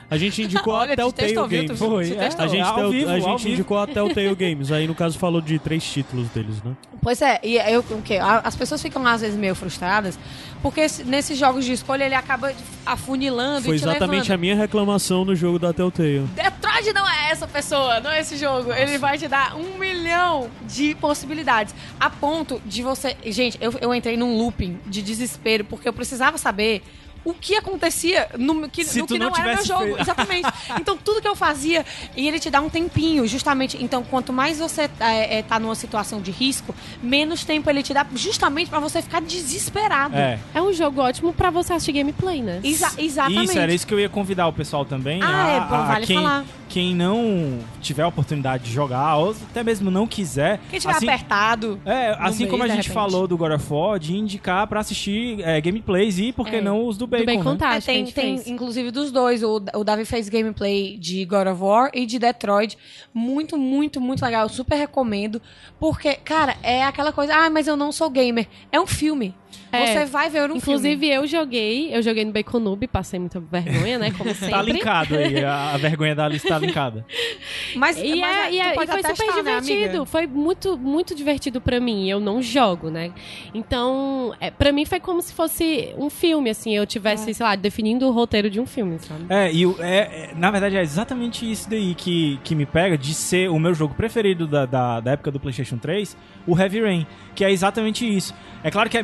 [0.10, 1.48] A gente indicou Olha, até o Telltale?
[1.68, 1.80] Games.
[1.80, 2.28] Foi, é.
[2.38, 3.50] A gente, vivo, a ao gente vivo.
[3.54, 4.72] indicou até o Telltale Games.
[4.72, 6.76] Aí, no caso, falou de três títulos deles, né?
[7.04, 8.18] Pois é, e eu, o quê?
[8.44, 10.18] As pessoas ficam às vezes meio frustradas,
[10.62, 12.54] porque esse- nesses jogos de escolha ele acaba
[12.86, 14.32] afunilando Foi te exatamente levando.
[14.32, 16.22] a minha reclamação no jogo da Telltale.
[16.34, 18.72] Detroit não é essa pessoa, não é esse jogo.
[18.72, 21.76] Ele vai te dar um milhão de possibilidades.
[22.00, 23.16] A ponto de você.
[23.26, 26.82] Gente, eu, eu entrei num looping de desespero, porque eu precisava saber.
[27.26, 29.84] O que acontecia no que, no que não não, era meu jogo.
[29.84, 30.02] feito.
[30.02, 30.50] Exatamente.
[30.80, 31.86] Então, tudo que eu fazia,
[32.18, 33.82] e ele te dá um tempinho, justamente.
[33.82, 37.94] Então, quanto mais você é, é, tá numa situação de risco, menos tempo ele te
[37.94, 40.16] dá, justamente pra você ficar desesperado.
[40.16, 40.40] É.
[40.54, 42.60] É um jogo ótimo pra você assistir gameplay, né?
[42.64, 43.46] Exa- exatamente.
[43.50, 45.22] Isso, era isso que eu ia convidar o pessoal também.
[45.24, 46.46] Ah, a- é bom, a- vale quem, falar.
[46.74, 50.60] Quem não tiver a oportunidade de jogar, ou até mesmo não quiser.
[50.72, 51.80] Quem tiver assim, apertado.
[51.86, 52.92] É, assim como a gente repente.
[52.92, 56.62] falou do God of War, de indicar pra assistir é, gameplays e, por que É.
[56.62, 57.78] não, os do Bacon, Do Bacon né?
[57.78, 59.44] É, tem, tem inclusive dos dois.
[59.44, 62.76] O, o Davi fez gameplay de God of War e de Detroit.
[63.14, 64.42] Muito, muito, muito legal.
[64.42, 65.40] Eu super recomendo.
[65.80, 67.36] Porque, cara, é aquela coisa.
[67.36, 68.48] Ah, mas eu não sou gamer.
[68.72, 69.36] É um filme.
[69.78, 69.88] É.
[69.88, 71.10] Você vai ver um Inclusive, filme.
[71.16, 74.12] eu joguei, eu joguei no Bacon Noob, passei muita vergonha, né?
[74.18, 74.50] Como sempre.
[74.52, 77.06] Tá linkado aí, a, a vergonha da lista tá linkada.
[77.76, 79.84] Mas, E, mas é, e, é- e foi super testar, né, divertido.
[79.90, 80.06] amiga?
[80.06, 82.08] foi muito, muito divertido pra mim.
[82.10, 83.12] Eu não jogo, né?
[83.54, 86.76] Então, é, para mim foi como se fosse um filme, assim.
[86.76, 89.26] Eu tivesse, sei lá, definindo o roteiro de um filme, sabe?
[89.30, 92.98] É, e o- é, é, na verdade é exatamente isso daí que, que me pega
[92.98, 96.16] de ser o meu jogo preferido da, da, da época do PlayStation 3,
[96.46, 98.34] o Heavy Rain, que é exatamente isso.
[98.64, 99.04] É claro que é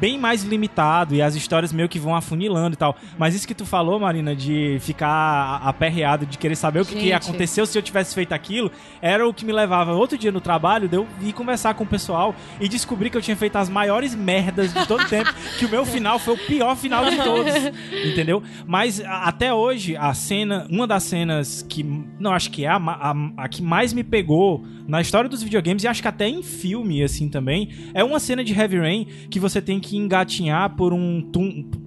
[0.00, 3.54] bem mais limitado e as histórias meio que vão afunilando e tal, mas isso que
[3.54, 7.82] tu falou, Marina, de ficar aperreado, de querer saber o que, que aconteceu se eu
[7.82, 8.70] tivesse feito aquilo,
[9.02, 11.86] era o que me levava outro dia no trabalho, de eu ir conversar com o
[11.86, 15.66] pessoal e descobrir que eu tinha feito as maiores merdas de todo o tempo, que
[15.66, 17.52] o meu final foi o pior final de todos,
[18.06, 18.42] entendeu?
[18.66, 21.82] Mas até hoje, a cena, uma das cenas que,
[22.18, 25.84] não, acho que é a, a, a que mais me pegou na história dos videogames,
[25.84, 29.38] e acho que até em filme, assim, também, é uma cena de Heavy Rain que
[29.38, 31.22] você tem que engatinhar por um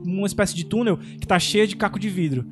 [0.05, 2.45] uma espécie de túnel que tá cheia de caco de vidro.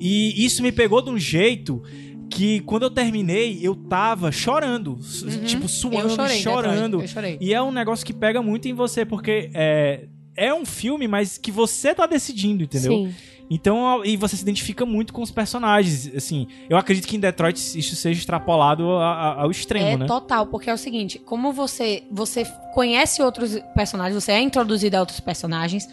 [0.00, 1.82] E isso me pegou de um jeito
[2.30, 6.96] que quando eu terminei, eu tava chorando, s- tipo, suando, chorei, chorando.
[7.40, 10.06] E é um negócio que pega muito em você, porque é,
[10.36, 12.92] é um filme, mas que você tá decidindo, entendeu?
[12.92, 13.14] Sim.
[13.50, 16.10] Então, e você se identifica muito com os personagens.
[16.16, 20.06] Assim, eu acredito que em Detroit isso seja extrapolado ao extremo, É né?
[20.06, 25.00] total, porque é o seguinte, como você você conhece outros personagens, você é introduzido a
[25.00, 25.86] outros personagens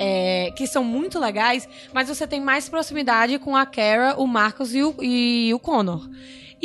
[0.00, 4.74] é, que são muito legais, mas você tem mais proximidade com a Kara, o Marcos
[4.74, 6.08] e o, e o Connor.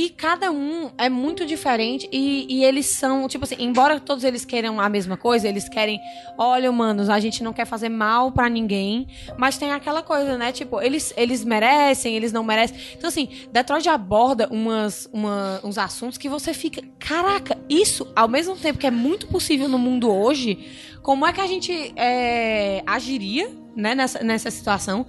[0.03, 4.43] E cada um é muito diferente e, e eles são, tipo assim, embora todos eles
[4.43, 5.99] queiram a mesma coisa, eles querem,
[6.39, 9.05] olha, manos, a gente não quer fazer mal pra ninguém,
[9.37, 10.51] mas tem aquela coisa, né?
[10.51, 12.75] Tipo, eles, eles merecem, eles não merecem.
[12.97, 18.55] Então, assim, Detroit aborda umas, uma- uns assuntos que você fica, caraca, isso, ao mesmo
[18.55, 20.67] tempo que é muito possível no mundo hoje,
[21.03, 25.05] como é que a gente é, agiria né, nessa, nessa situação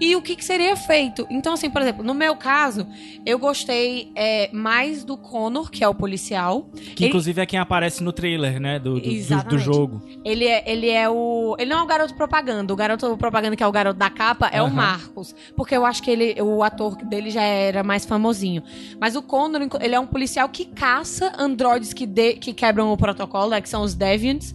[0.00, 1.26] e o que, que seria feito.
[1.30, 2.86] Então, assim, por exemplo, no meu caso,
[3.24, 6.68] eu gostei é, mais do Connor, que é o policial.
[6.94, 8.78] Que Ele- inclusive é quem aparece no trailer, né?
[8.78, 10.02] Do, do, do, do jogo.
[10.24, 11.56] Ele é, ele é o.
[11.58, 12.72] Ele não é o garoto propaganda.
[12.72, 14.74] O garoto propaganda, que é o garoto da capa, é o Aham.
[14.74, 15.34] Marcos.
[15.56, 18.62] Porque eu acho que ele, o ator dele já era mais famosinho.
[19.00, 22.96] Mas o Connor, ele é um policial que caça androides que, de- que quebram o
[22.96, 24.54] protocolo, né, que são os Deviants.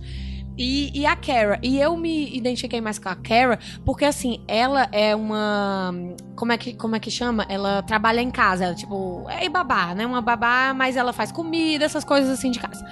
[0.57, 1.59] E, e a Kara.
[1.63, 5.93] E eu me identifiquei mais com a Kara, porque assim, ela é uma.
[6.35, 7.45] Como é que, como é que chama?
[7.49, 8.65] Ela trabalha em casa.
[8.65, 10.05] Ela, tipo, é babá, né?
[10.05, 12.85] Uma babá, mas ela faz comida, essas coisas assim de casa.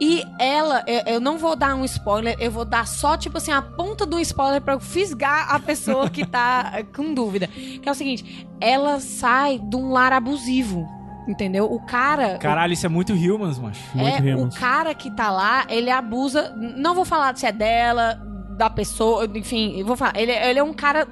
[0.00, 3.52] E ela, eu, eu não vou dar um spoiler, eu vou dar só, tipo assim,
[3.52, 7.46] a ponta do spoiler pra eu fisgar a pessoa que tá com dúvida.
[7.48, 10.88] Que é o seguinte: ela sai de um lar abusivo.
[11.30, 11.72] Entendeu?
[11.72, 12.38] O cara.
[12.38, 13.80] Caralho, isso é muito Humans, macho.
[13.94, 14.56] Muito é, Humans.
[14.56, 16.52] o cara que tá lá, ele abusa.
[16.56, 18.14] Não vou falar se é dela,
[18.56, 20.16] da pessoa, enfim, eu vou falar.
[20.16, 21.06] Ele, ele é um cara.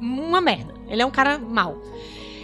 [0.00, 0.72] Uma merda.
[0.88, 1.76] Ele é um cara mau.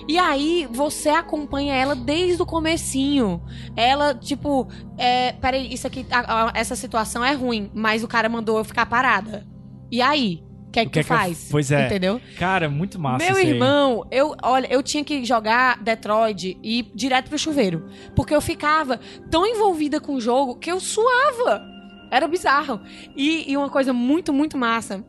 [0.09, 3.41] E aí, você acompanha ela desde o comecinho.
[3.77, 4.66] Ela, tipo,
[4.99, 8.64] é, peraí, isso aqui, a- a- essa situação é ruim, mas o cara mandou eu
[8.64, 9.47] ficar parada.
[9.93, 10.43] E aí?
[10.73, 11.49] Que é que, que é tu que eu- faz?
[11.51, 11.87] Pois é.
[11.87, 12.20] Entendeu?
[12.39, 13.51] Cara, muito massa Meu isso aí.
[13.53, 17.87] irmão, eu, olha, eu tinha que jogar Detroit e ir direto pro chuveiro.
[18.16, 18.99] Porque eu ficava
[19.31, 21.62] tão envolvida com o jogo que eu suava.
[22.11, 22.81] Era bizarro.
[23.14, 25.05] E, e uma coisa muito, muito massa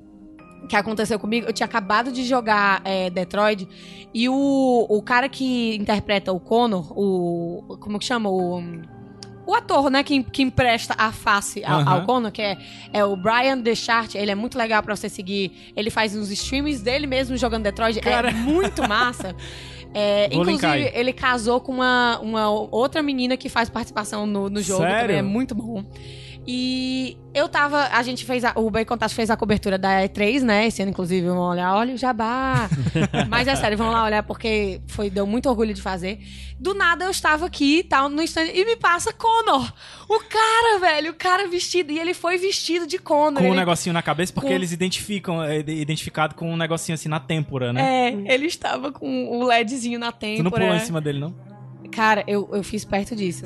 [0.70, 3.68] que aconteceu comigo, eu tinha acabado de jogar é, Detroit
[4.14, 7.78] e o, o cara que interpreta o Connor, o.
[7.80, 8.30] Como que chama?
[8.30, 8.61] O.
[9.45, 11.91] o ator, né, que, que empresta a face ao, Aham.
[11.91, 12.57] ao Conan, que é,
[12.91, 15.73] é o Brian Deschart, ele é muito legal pra você seguir.
[15.75, 18.29] Ele faz uns streams dele mesmo jogando Detroit, Cara.
[18.29, 19.35] é muito massa.
[19.95, 24.81] É, inclusive, ele casou com uma, uma outra menina que faz participação no, no jogo
[24.81, 25.01] Sério?
[25.01, 25.83] também, é muito bom.
[26.45, 27.87] E eu tava.
[27.91, 28.43] A gente fez.
[28.43, 30.67] A, o Bacon Tacho fez a cobertura da E3, né?
[30.67, 31.73] Esse ano, inclusive, vamos olhar.
[31.75, 32.69] Olha o jabá.
[33.29, 36.19] Mas é sério, vamos lá olhar, porque foi, deu muito orgulho de fazer.
[36.59, 39.71] Do nada eu estava aqui, tal, no stand, e me passa Connor.
[40.09, 41.91] O cara, velho, o cara vestido.
[41.91, 43.41] E ele foi vestido de Connor.
[43.41, 46.95] Com um ele, negocinho na cabeça, porque com- eles identificam, é identificado com um negocinho
[46.95, 48.09] assim na têmpora, né?
[48.09, 50.37] É, ele estava com o LEDzinho na têmpora.
[50.37, 51.53] Tu não pulou em cima dele, não?
[51.95, 53.43] Cara, eu, eu fiz perto disso.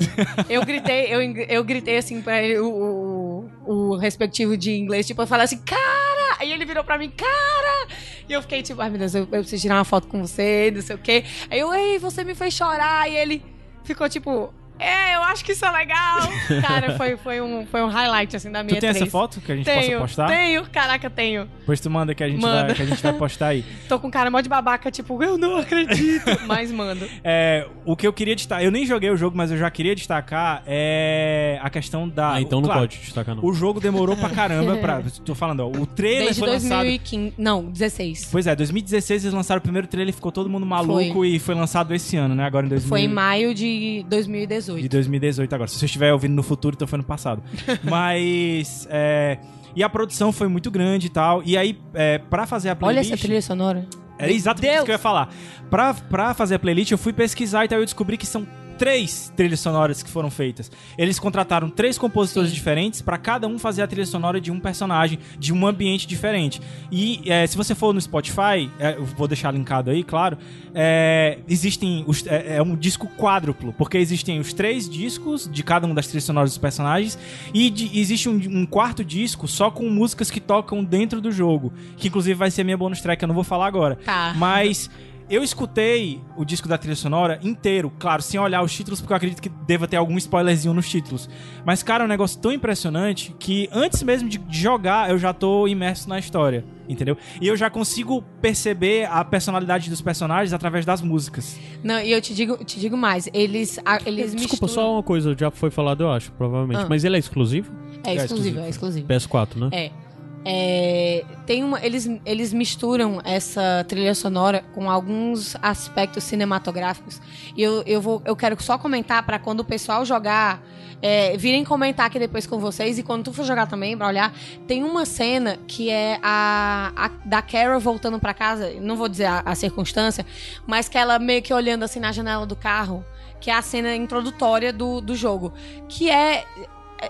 [0.48, 5.20] Eu gritei, eu, eu gritei assim pra ele, o, o, o respectivo de inglês, tipo,
[5.20, 6.36] eu falei assim, cara!
[6.40, 7.88] Aí ele virou pra mim, cara!
[8.28, 10.70] E eu fiquei tipo, ai meu Deus, eu, eu preciso tirar uma foto com você,
[10.74, 11.24] não sei o quê.
[11.50, 13.10] Aí eu, ei, você me fez chorar.
[13.10, 13.42] E ele
[13.84, 16.20] ficou tipo, é, eu acho que isso é legal.
[16.66, 19.12] Cara, foi, foi, um, foi um highlight assim da minha Tu tem essa três.
[19.12, 20.26] foto que a gente Tenho, possa postar?
[20.28, 21.48] tenho, caraca, tenho.
[21.66, 22.66] Pois tu manda que a gente, Manda.
[22.66, 23.64] vai, que a gente vai postar aí.
[23.88, 26.24] Tô com cara mó de babaca, tipo, eu não acredito.
[26.46, 27.08] Mas mando.
[27.22, 29.94] É, o que eu queria destacar, eu nem joguei o jogo, mas eu já queria
[29.94, 32.34] destacar é a questão da.
[32.34, 33.44] Ah, então não claro, pode destacar, não.
[33.44, 35.02] O jogo demorou pra caramba pra.
[35.24, 35.68] Tô falando, ó.
[35.68, 36.82] O trailer Desde foi lançado.
[36.82, 37.34] 2015.
[37.36, 38.28] Não, 16.
[38.30, 41.28] Pois é, 2016 eles lançaram o primeiro trailer, ficou todo mundo maluco Foi.
[41.28, 42.44] e foi lançado esse ano, né?
[42.44, 44.67] Agora em 2000, Foi em maio de 2018.
[44.76, 45.68] De 2018 agora.
[45.68, 47.42] Se você estiver ouvindo no futuro, então foi no passado.
[47.84, 49.38] Mas é,
[49.74, 51.42] e a produção foi muito grande e tal.
[51.44, 53.12] E aí, é, pra fazer a Olha playlist...
[53.12, 53.86] essa trilha sonora.
[54.18, 55.32] É exatamente isso que eu ia falar.
[55.70, 58.46] Pra, pra fazer a playlist, eu fui pesquisar e tal, eu descobri que são
[58.78, 60.70] três trilhas sonoras que foram feitas.
[60.96, 65.18] Eles contrataram três compositores diferentes pra cada um fazer a trilha sonora de um personagem,
[65.38, 66.60] de um ambiente diferente.
[66.90, 70.38] E é, se você for no Spotify, é, eu vou deixar linkado aí, claro,
[70.74, 72.04] é, existem.
[72.06, 76.06] Os, é, é um disco quádruplo, porque existem os três discos de cada uma das
[76.06, 77.18] trilhas sonoras dos personagens,
[77.52, 81.72] e de- existe um, um quarto disco só com músicas que tocam dentro do jogo,
[81.96, 83.96] que inclusive vai ser minha bonus track, eu não vou falar agora.
[83.96, 84.34] Tá.
[84.36, 84.88] Mas
[85.30, 89.16] eu escutei o disco da trilha sonora inteiro, claro, sem olhar os títulos, porque eu
[89.16, 91.28] acredito que deva ter algum spoilerzinho nos títulos.
[91.64, 95.66] Mas, cara, é um negócio tão impressionante que antes mesmo de jogar, eu já tô
[95.68, 97.16] imerso na história, entendeu?
[97.40, 101.58] E eu já consigo perceber a personalidade dos personagens através das músicas.
[101.82, 103.28] Não, e eu te digo, te digo mais.
[103.32, 104.68] Eles, a- eles Desculpa, misturam...
[104.68, 106.82] só uma coisa, já foi falado, eu acho, provavelmente.
[106.82, 106.86] Ah.
[106.88, 107.72] Mas ele é exclusivo?
[108.04, 108.60] É exclusivo, exclusivo.
[108.60, 109.06] é exclusivo.
[109.08, 109.68] PS4, né?
[109.72, 110.07] É.
[110.50, 117.20] É, tem uma, eles, eles misturam essa trilha sonora com alguns aspectos cinematográficos.
[117.54, 120.62] E eu, eu, vou, eu quero só comentar pra quando o pessoal jogar,
[121.02, 122.98] é, virem comentar aqui depois com vocês.
[122.98, 124.32] E quando tu for jogar também, pra olhar,
[124.66, 128.72] tem uma cena que é a, a da Carol voltando pra casa.
[128.80, 130.24] Não vou dizer a, a circunstância,
[130.66, 133.04] mas que ela meio que olhando assim na janela do carro.
[133.38, 135.52] Que é a cena introdutória do, do jogo.
[135.90, 136.46] Que é,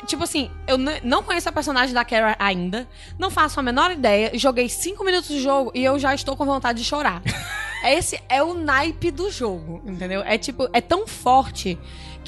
[0.07, 2.87] Tipo assim, eu não conheço a personagem da Kara ainda,
[3.19, 6.45] não faço a menor ideia, joguei cinco minutos de jogo e eu já estou com
[6.45, 7.23] vontade de chorar.
[7.85, 10.23] Esse é o naipe do jogo, entendeu?
[10.23, 11.79] É tipo, é tão forte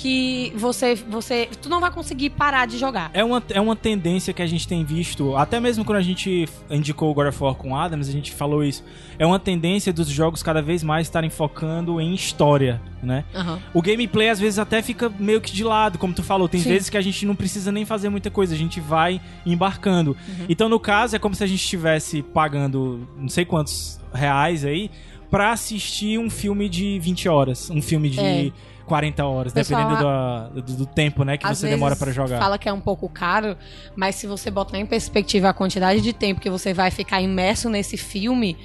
[0.00, 3.10] que você, você, tu não vai conseguir parar de jogar.
[3.12, 6.48] É uma, é uma tendência que a gente tem visto, até mesmo quando a gente
[6.70, 8.82] indicou o God of War com Adams, a gente falou isso.
[9.18, 13.24] É uma tendência dos jogos cada vez mais estarem focando em história, né?
[13.34, 13.60] Aham.
[13.74, 16.48] O gameplay às vezes até fica meio que de lado, como tu falou.
[16.48, 16.70] Tem Sim.
[16.70, 20.16] vezes que a gente não precisa nem fazer muita coisa, a gente vai embarcando.
[20.26, 20.46] Uhum.
[20.48, 24.90] Então, no caso, é como se a gente estivesse pagando não sei quantos reais aí
[25.30, 28.50] pra assistir um filme de 20 horas, um filme de É.
[28.90, 32.40] 40 horas, Pessoal, dependendo da- do, do tempo, né, que você demora pra jogar.
[32.40, 33.56] Fala que é um pouco caro,
[33.94, 37.70] mas se você botar em perspectiva a quantidade de tempo que você vai ficar imerso
[37.70, 38.56] nesse filme,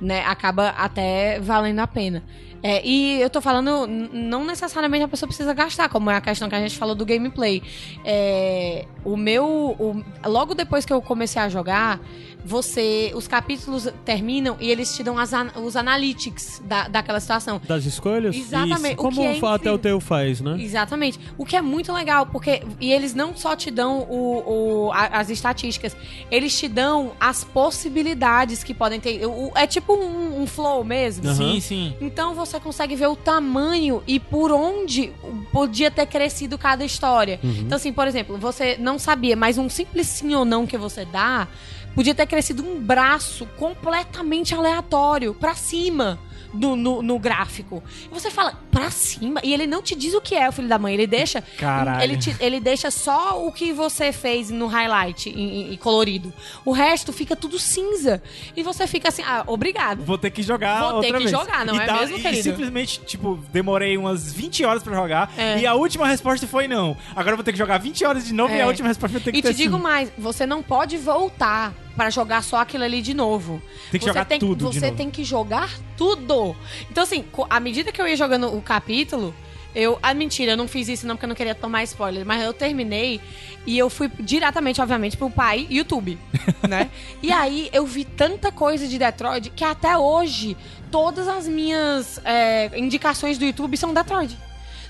[0.00, 2.22] né, acaba até valendo a pena.
[2.62, 6.48] É, e eu tô falando, não necessariamente a pessoa precisa gastar, como é a questão
[6.48, 7.62] que a gente falou do gameplay.
[8.06, 9.44] É, o meu.
[9.78, 12.00] o- logo depois que eu comecei a jogar,
[12.44, 13.12] você.
[13.14, 17.60] Os capítulos terminam e eles te dão as os analytics da, daquela situação.
[17.66, 18.36] Das escolhas?
[18.36, 18.92] Exatamente.
[18.92, 18.92] Isso.
[18.92, 19.58] O Como que é a incrível.
[19.58, 20.56] Telltale faz, né?
[20.60, 21.18] Exatamente.
[21.38, 22.62] O que é muito legal, porque.
[22.80, 25.96] E eles não só te dão o, o- a- as estatísticas,
[26.30, 29.24] eles te dão as possibilidades que podem ter.
[29.26, 31.26] O- é tipo um, um flow mesmo.
[31.26, 31.34] Aham.
[31.54, 31.94] Sim, sim.
[32.00, 35.12] Então você consegue ver o tamanho e por onde
[35.52, 37.38] podia ter crescido cada história.
[37.42, 37.50] Uhum.
[37.60, 41.04] Então, assim, por exemplo, você não sabia, mas um simples sim ou não que você
[41.04, 41.46] dá
[41.94, 46.18] podia ter crescido um braço completamente aleatório pra cima.
[46.54, 47.82] no, no, no gráfico.
[48.08, 49.40] E você fala, pra cima.
[49.42, 50.94] E ele não te diz o que é o filho da mãe.
[50.94, 51.42] Ele deixa.
[51.58, 52.00] Caralho.
[52.00, 56.32] Ele, te- ele deixa só o que você fez no highlight em, em colorido.
[56.64, 58.22] O resto fica tudo cinza.
[58.56, 60.04] E você fica assim, ah, obrigado.
[60.04, 61.30] Vou ter que jogar Vou ter que vez.
[61.32, 62.42] jogar, não E é tá- mesmo, e querido?
[62.44, 65.32] simplesmente, tipo, demorei umas 20 horas pra jogar.
[65.36, 65.58] É.
[65.58, 66.96] E a última resposta foi não.
[67.16, 68.62] Agora eu vou ter que jogar 20 horas de novo e É.
[68.62, 69.82] a última resposta vai ter que E te digo sim.
[69.82, 73.62] mais, você não pode voltar pra jogar só aquilo ali de novo.
[73.90, 76.56] Tem que você jogar tem, tudo Você tem que jogar tudo.
[76.90, 79.34] Então, assim, à medida que eu ia jogando o capítulo,
[79.74, 79.98] eu.
[80.02, 82.52] Ah, mentira, eu não fiz isso não porque eu não queria tomar spoiler, mas eu
[82.52, 83.20] terminei
[83.66, 86.18] e eu fui diretamente, obviamente, pro pai YouTube,
[86.68, 86.90] né?
[87.22, 90.56] e aí eu vi tanta coisa de Detroit que até hoje
[90.90, 94.36] todas as minhas é, indicações do YouTube são Detroit.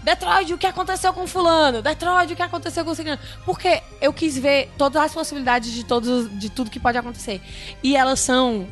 [0.04, 1.80] Detroit, o que aconteceu com fulano?
[1.82, 3.18] Detroit, o que aconteceu com ciclano?
[3.46, 7.40] Porque eu quis ver todas as possibilidades de, todos, de tudo que pode acontecer.
[7.82, 8.66] E elas são...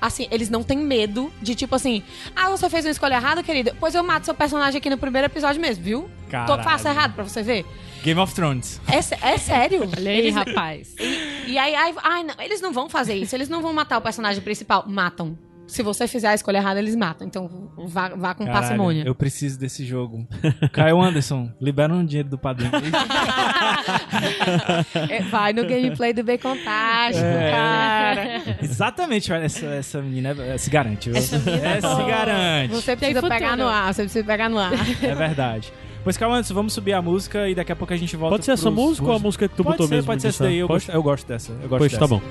[0.00, 2.04] Assim, eles não têm medo de tipo assim...
[2.34, 3.76] Ah, você fez uma escolha errada, querida?
[3.80, 6.02] Pois eu mato seu personagem aqui no primeiro episódio mesmo, viu?
[6.26, 6.62] Tô, Caralho.
[6.62, 7.66] faço errado pra você ver.
[8.04, 8.80] Game of Thrones.
[8.86, 8.98] É,
[9.32, 9.82] é sério.
[9.98, 10.94] Olha aí, Eles- rapaz.
[11.46, 13.34] E aí, aí- ai, não, eles não vão fazer isso.
[13.34, 14.84] Eles não vão matar o personagem principal.
[14.86, 15.36] Matam.
[15.68, 17.26] Se você fizer a escolha errada, eles matam.
[17.26, 17.48] Então
[17.86, 19.04] vá, vá com Caralho, parcimônia.
[19.06, 20.26] eu preciso desse jogo.
[20.72, 22.72] Caio Anderson, libera um dinheiro do padrinho.
[25.08, 27.50] É, Vai no gameplay do Becontástico, É.
[27.50, 28.42] cara.
[28.62, 31.10] Exatamente, olha, essa, essa menina é- se garante.
[31.10, 31.18] viu?
[31.18, 32.74] Essa menina é se garante.
[32.74, 34.72] Você precisa pegar no ar, você precisa pegar no ar.
[35.02, 35.72] É verdade.
[36.04, 38.34] Pois calma, Anderson, vamos subir a música e daqui a pouco a gente volta.
[38.34, 40.06] Pode ser essa pros- música ou a música que tu pode botou ser, mesmo?
[40.06, 40.86] Pode ser essa daí, eu Pode?
[40.86, 41.52] gosto, eu gosto dessa.
[41.52, 42.00] Eu gosto Pois dessa.
[42.00, 42.22] tá bom.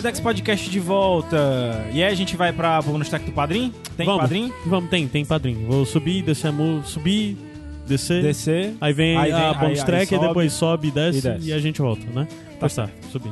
[0.00, 1.36] Iradex Podcast de volta.
[1.92, 3.70] E aí a gente vai pra bonus track do padrinho?
[3.98, 4.22] Tem Vamos.
[4.22, 4.54] padrinho?
[4.64, 5.66] Vamos, tem, tem padrinho.
[5.66, 7.36] Vou subir, descer a música, subir,
[7.86, 8.22] descer.
[8.22, 8.74] Descer.
[8.80, 10.26] Aí vem Aí vem- a aí- bonus aí track, e sobe.
[10.28, 11.48] depois sobe e desce, E desce.
[11.48, 12.26] e a gente volta, né?
[12.58, 13.28] Pois tá, subi.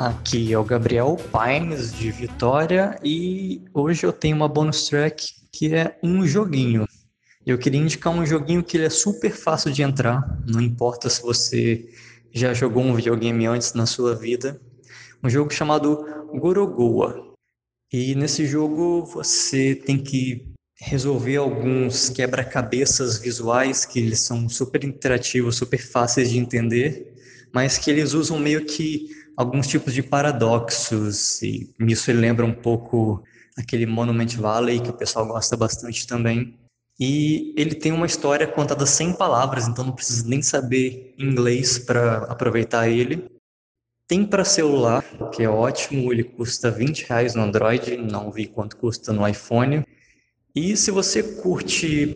[0.00, 5.74] Aqui é o Gabriel Pines de Vitória e hoje eu tenho uma bonus track que
[5.74, 6.86] é um joguinho.
[7.44, 11.20] Eu queria indicar um joguinho que ele é super fácil de entrar, não importa se
[11.20, 11.86] você
[12.32, 14.58] já jogou um videogame antes na sua vida.
[15.22, 17.34] Um jogo chamado Gorogoa.
[17.92, 20.46] E nesse jogo você tem que
[20.80, 27.10] resolver alguns quebra-cabeças visuais que eles são super interativos, super fáceis de entender
[27.52, 29.08] mas que eles usam meio que
[29.40, 33.24] alguns tipos de paradoxos, e nisso ele lembra um pouco
[33.56, 36.58] aquele Monument Valley, que o pessoal gosta bastante também.
[36.98, 42.18] E ele tem uma história contada sem palavras, então não precisa nem saber inglês para
[42.24, 43.30] aproveitar ele.
[44.06, 48.76] Tem para celular, que é ótimo, ele custa 20 reais no Android, não vi quanto
[48.76, 49.86] custa no iPhone.
[50.54, 52.14] E se você curte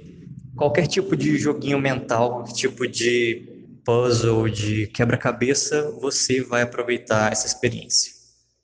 [0.54, 3.53] qualquer tipo de joguinho mental, tipo de
[3.84, 8.12] puzzle, de quebra-cabeça, você vai aproveitar essa experiência.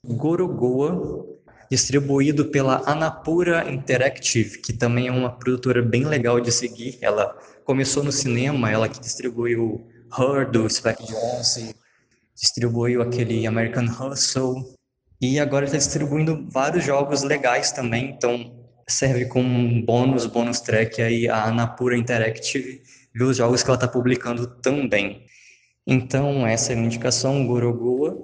[0.05, 1.25] Gorogoa,
[1.69, 6.97] distribuído pela Anapura Interactive, que também é uma produtora bem legal de seguir.
[7.01, 11.75] Ela começou no cinema, ela que distribuiu Her, do Spike Jonze,
[12.35, 14.75] distribuiu aquele American Hustle,
[15.21, 18.59] e agora está distribuindo vários jogos legais também, então
[18.89, 22.81] serve como um bônus, bônus track aí a Anapura Interactive
[23.13, 25.25] ver os jogos que ela está publicando também.
[25.85, 28.17] Então, essa é a minha indicação, Gorogoa,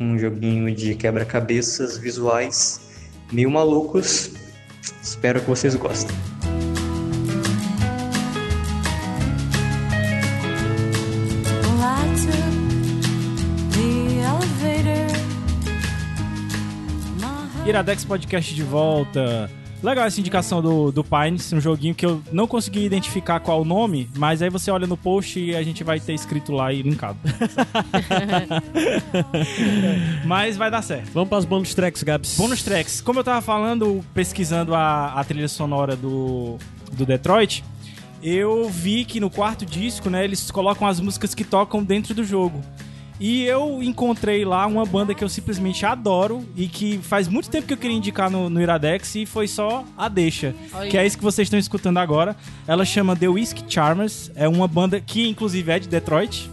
[0.00, 2.80] um joguinho de quebra-cabeças visuais
[3.32, 4.32] meio malucos.
[5.02, 6.16] Espero que vocês gostem.
[17.66, 19.50] Iradex Podcast de volta.
[19.82, 23.64] Legal essa indicação do, do Pines, um joguinho que eu não consegui identificar qual o
[23.64, 26.82] nome, mas aí você olha no post e a gente vai ter escrito lá e
[26.82, 27.18] linkado.
[30.26, 31.10] mas vai dar certo.
[31.12, 32.36] Vamos para as bonus tracks, Gabs.
[32.36, 33.00] Bônus tracks.
[33.00, 36.58] Como eu tava falando, pesquisando a, a trilha sonora do,
[36.92, 37.62] do Detroit,
[38.20, 42.24] eu vi que no quarto disco, né, eles colocam as músicas que tocam dentro do
[42.24, 42.60] jogo.
[43.20, 47.66] E eu encontrei lá uma banda que eu simplesmente adoro e que faz muito tempo
[47.66, 50.54] que eu queria indicar no, no Iradex e foi só a deixa.
[50.72, 50.88] Olha.
[50.88, 52.36] Que é isso que vocês estão escutando agora.
[52.66, 54.30] Ela chama The Whiskey Charmers.
[54.36, 56.48] É uma banda que, inclusive, é de Detroit.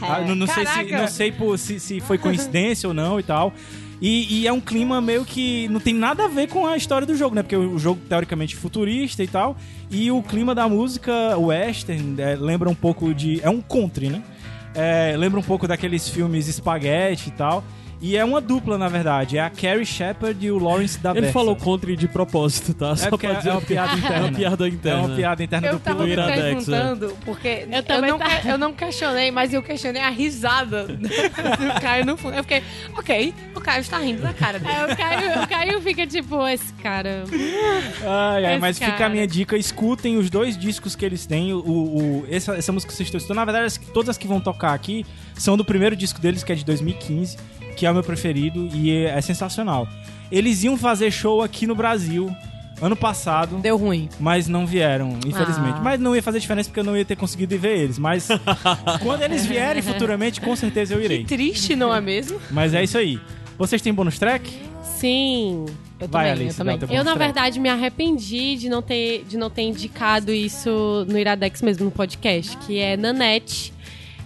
[0.00, 3.22] Ah, não, não sei, se, não sei por- se, se foi coincidência ou não e
[3.22, 3.52] tal.
[4.00, 7.06] E, e é um clima meio que não tem nada a ver com a história
[7.06, 7.42] do jogo, né?
[7.42, 9.56] Porque o jogo teoricamente futurista e tal.
[9.90, 13.40] E o clima da música western é, lembra um pouco de.
[13.42, 14.22] É um country, né?
[14.76, 17.64] É, lembra um pouco daqueles filmes Spaghetti e tal.
[18.00, 19.38] E é uma dupla, na verdade.
[19.38, 22.94] É a Carrie Shepard e o Lawrence da Ele falou country de propósito, tá?
[23.02, 24.16] É porque é uma piada interna.
[24.16, 25.02] É uma piada É interna.
[25.02, 26.28] uma piada interna Eu do tava piloto.
[26.30, 30.84] me perguntando, porque eu, também não, que- eu não questionei, mas eu questionei a risada
[30.92, 32.34] do Caio no fundo.
[32.36, 32.62] Eu fiquei,
[32.96, 34.72] ok, o Caio está rindo da cara dele.
[34.74, 37.24] É, o Caio, o Caio fica tipo, esse cara.
[38.04, 39.06] Ai, ai, Esse mas fica cara.
[39.06, 41.52] a minha dica, escutem os dois discos que eles têm.
[41.54, 44.26] O, o- essa, essa música que vocês estão escutando, na verdade, as- todas as que
[44.26, 47.36] vão tocar aqui são do primeiro disco deles, que é de 2015,
[47.76, 49.86] que é o meu preferido e é, sensacional.
[50.32, 52.34] Eles iam fazer show aqui no Brasil
[52.80, 54.08] ano passado, Deu ruim.
[54.18, 55.76] mas não vieram, infelizmente.
[55.78, 55.82] Ah.
[55.82, 57.98] Mas não ia fazer diferença porque eu não ia ter conseguido ir ver eles.
[57.98, 58.28] Mas
[59.02, 61.24] quando eles vierem futuramente, com certeza eu irei.
[61.24, 62.40] Triste, não é mesmo?
[62.50, 63.20] Mas é isso aí.
[63.56, 64.50] Vocês têm bônus track?
[64.82, 65.64] Sim.
[65.98, 66.96] Eu Vai, também, Alice, eu também.
[66.96, 67.18] Eu, na track.
[67.18, 71.90] verdade, me arrependi de não ter, de não ter indicado isso no Iradex mesmo, no
[71.90, 73.72] podcast, que é Nanette,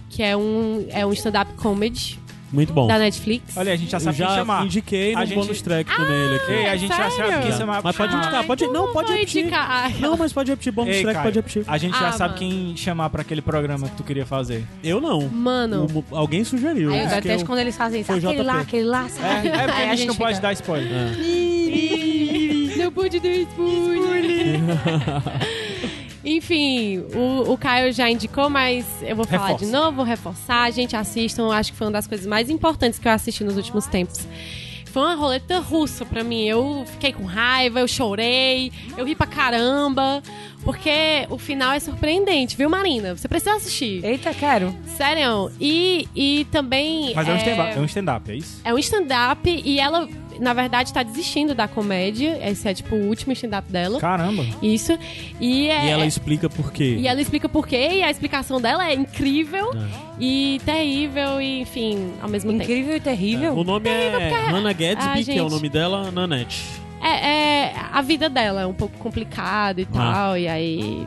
[0.09, 2.19] que é um, é um stand-up comedy
[2.53, 2.87] Muito bom.
[2.87, 3.57] da Netflix.
[3.57, 4.65] Olha, a gente já sabe quem já chamar.
[4.65, 6.53] indiquei no A gente- bônus track também ele aqui.
[6.53, 7.43] Ei, a gente já sabe sério?
[7.49, 7.81] quem chamar.
[7.83, 8.67] Mas pode indicar, pode.
[8.67, 9.43] Não, pode repetir.
[9.43, 9.67] indicar.
[9.71, 10.73] Ah, Não, mas pode repetir.
[10.73, 11.65] Bônus Ei, track Caio, pode repetir.
[11.67, 12.39] A gente já Ah, sabe mano.
[12.67, 14.65] quem chamar pra aquele programa que tu queria fazer.
[14.83, 15.29] Eu não.
[15.29, 16.93] Mano, O- alguém sugeriu.
[16.93, 18.11] Aí eu eu- quando eles fazem isso.
[18.13, 19.49] Foi Aquele lá, aquele lá, É, sabe?
[19.49, 20.91] é porque a gente não pode dar spoiler.
[22.77, 24.61] não pude do spoiler.
[26.25, 29.65] Enfim, o, o Caio já indicou, mas eu vou falar Reforça.
[29.65, 30.71] de novo, vou reforçar.
[30.71, 33.87] Gente, assistam, acho que foi uma das coisas mais importantes que eu assisti nos últimos
[33.87, 34.27] tempos.
[34.87, 36.43] Foi uma roleta russa pra mim.
[36.43, 40.21] Eu fiquei com raiva, eu chorei, eu ri pra caramba.
[40.65, 43.17] Porque o final é surpreendente, viu, Marina?
[43.17, 44.05] Você precisa assistir.
[44.05, 44.75] Eita, quero.
[44.97, 45.51] Sério.
[45.61, 47.15] E, e também.
[47.15, 48.61] Mas é um stand-up, é um stand-up, é isso?
[48.65, 50.09] É um stand-up e ela,
[50.41, 52.39] na verdade, tá desistindo da comédia.
[52.49, 54.01] Esse é, tipo, o último stand-up dela.
[54.01, 54.45] Caramba.
[54.63, 54.99] Isso.
[55.41, 56.97] E, é, E ela explica por quê.
[56.99, 59.71] e ela explica por quê, e a explicação dela é incrível
[60.19, 62.63] e terrível, e enfim, ao mesmo tempo.
[62.65, 63.53] Incrível e terrível.
[63.55, 65.51] O nome é Hannah Gadsby, Ah, que é o gente.
[65.53, 66.65] nome dela, Nanette.
[67.03, 67.29] É,
[67.69, 71.07] é, a vida dela é um pouco complicada e tal, e aí.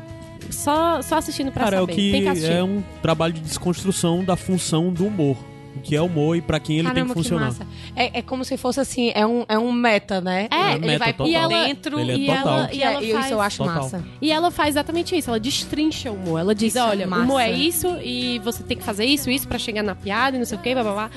[0.50, 1.96] Só, só assistindo pra Cara, é o saber.
[1.96, 5.38] que Tem que é um trabalho de desconstrução da função do humor.
[5.76, 7.46] O que é humor e pra quem ele tem Caramba, que funcionar.
[7.48, 7.68] massa.
[7.96, 10.48] É, é como se fosse assim, é um, é um meta, né?
[10.52, 11.50] É, ele meta vai por total.
[11.50, 12.48] dentro Ele é e total.
[12.60, 13.76] ela, e ela é- isso faz- eu acho Total.
[13.84, 14.04] massa.
[14.22, 16.40] E ela faz exatamente isso, ela destrincha o humor.
[16.40, 17.22] Ela diz, Isso é olha, massa.
[17.22, 20.36] o humor é isso e você tem que fazer isso, isso pra chegar na piada
[20.36, 21.10] e não sei o que, blá blá blá.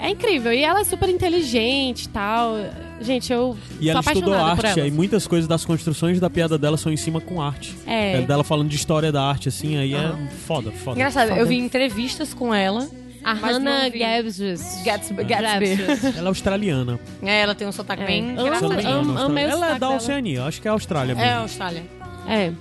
[0.00, 0.52] É incrível.
[0.52, 2.54] E ela é super inteligente e tal.
[3.00, 4.82] Gente, eu E sou ela estudou arte, ela.
[4.84, 7.74] aí muitas coisas das construções da piada dela são em cima com arte.
[7.84, 8.12] É.
[8.12, 10.12] É dela falando de história da arte, assim, aí é
[10.46, 10.96] foda, foda.
[10.96, 11.40] Engraçado, Foda.
[11.40, 12.88] eu vi entrevistas com ela.
[13.24, 13.98] A Mas Hannah não vi.
[13.98, 14.54] Gadsby.
[14.84, 15.24] Gatsby.
[15.24, 15.78] Gatsby.
[16.16, 16.98] Ela é australiana.
[17.22, 18.06] É, ela tem um sotaque É.
[18.06, 19.10] bem Eu Se eu não me amo- engano, engraçadinho.
[19.10, 19.96] amo- amei o Ela é sotaque da dela.
[19.96, 21.40] Oceania, acho que é a Austrália É, mesmo.
[21.42, 21.82] Austrália.
[22.28, 22.52] É.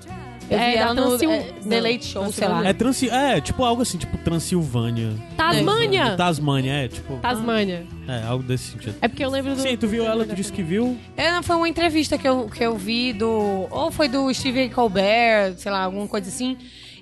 [0.49, 2.65] Eu vi É, ela da no Transil- é, The não, Late Show, sei lá.
[2.65, 5.11] É, Transi é, tipo algo assim, tipo Transilvânia.
[5.35, 6.15] Tasmânia!
[6.15, 7.17] Tasmânia, é, tipo.
[7.17, 7.85] Tasmânia.
[8.07, 8.95] É, algo desse sentido.
[9.01, 9.61] É porque eu lembro do.
[9.61, 10.97] Sim, tu viu ela, tu disse que viu.
[11.17, 13.67] É, não, foi uma entrevista que eu, que eu vi do.
[13.69, 16.55] Ou foi do Steve Colbert, sei lá, alguma coisa assim.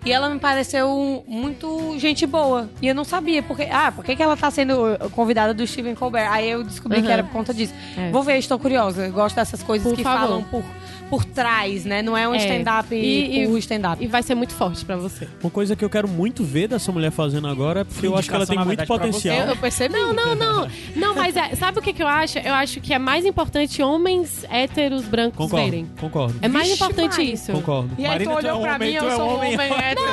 [0.06, 2.70] E ela me pareceu muito gente boa.
[2.80, 3.64] E eu não sabia porque.
[3.64, 6.32] Ah, por que, que ela tá sendo convidada do Steven Colbert?
[6.32, 7.14] Aí eu descobri que Aham.
[7.14, 7.74] era por conta disso.
[7.98, 8.12] É.
[8.12, 9.08] Vou ver, estou curiosa.
[9.08, 10.20] Eu gosto dessas coisas Por que favor.
[10.28, 10.64] falam por,
[11.10, 12.02] por trás, né?
[12.02, 12.38] Não é um É.
[12.38, 14.04] stand-up E- e- stand-up.
[14.04, 15.28] E vai ser muito forte pra você.
[15.42, 18.28] Uma coisa que eu quero muito ver dessa mulher fazendo agora é porque eu acho
[18.30, 19.36] que ela tem muito potencial.
[19.38, 19.94] Eu, eu percebi.
[19.94, 20.68] Não, não, não.
[20.96, 22.40] Não, mas é- sabe o que, que eu acho?
[22.40, 25.88] Eu acho que é mais importante homens héteros brancos Concordo, verem.
[26.00, 26.36] concordo.
[26.42, 27.52] É mais Vixe, importante isso.
[27.52, 27.92] Concordo.
[27.98, 29.54] E aí Marina, tu tu é olhou pra homem, mim, eu é sou um homem.
[29.56, 30.06] homem hétero.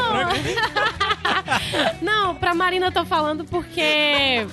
[2.02, 4.46] Não, pra Marina eu tô falando porque.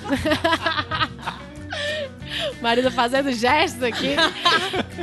[2.60, 4.14] Marina fazendo gestos aqui.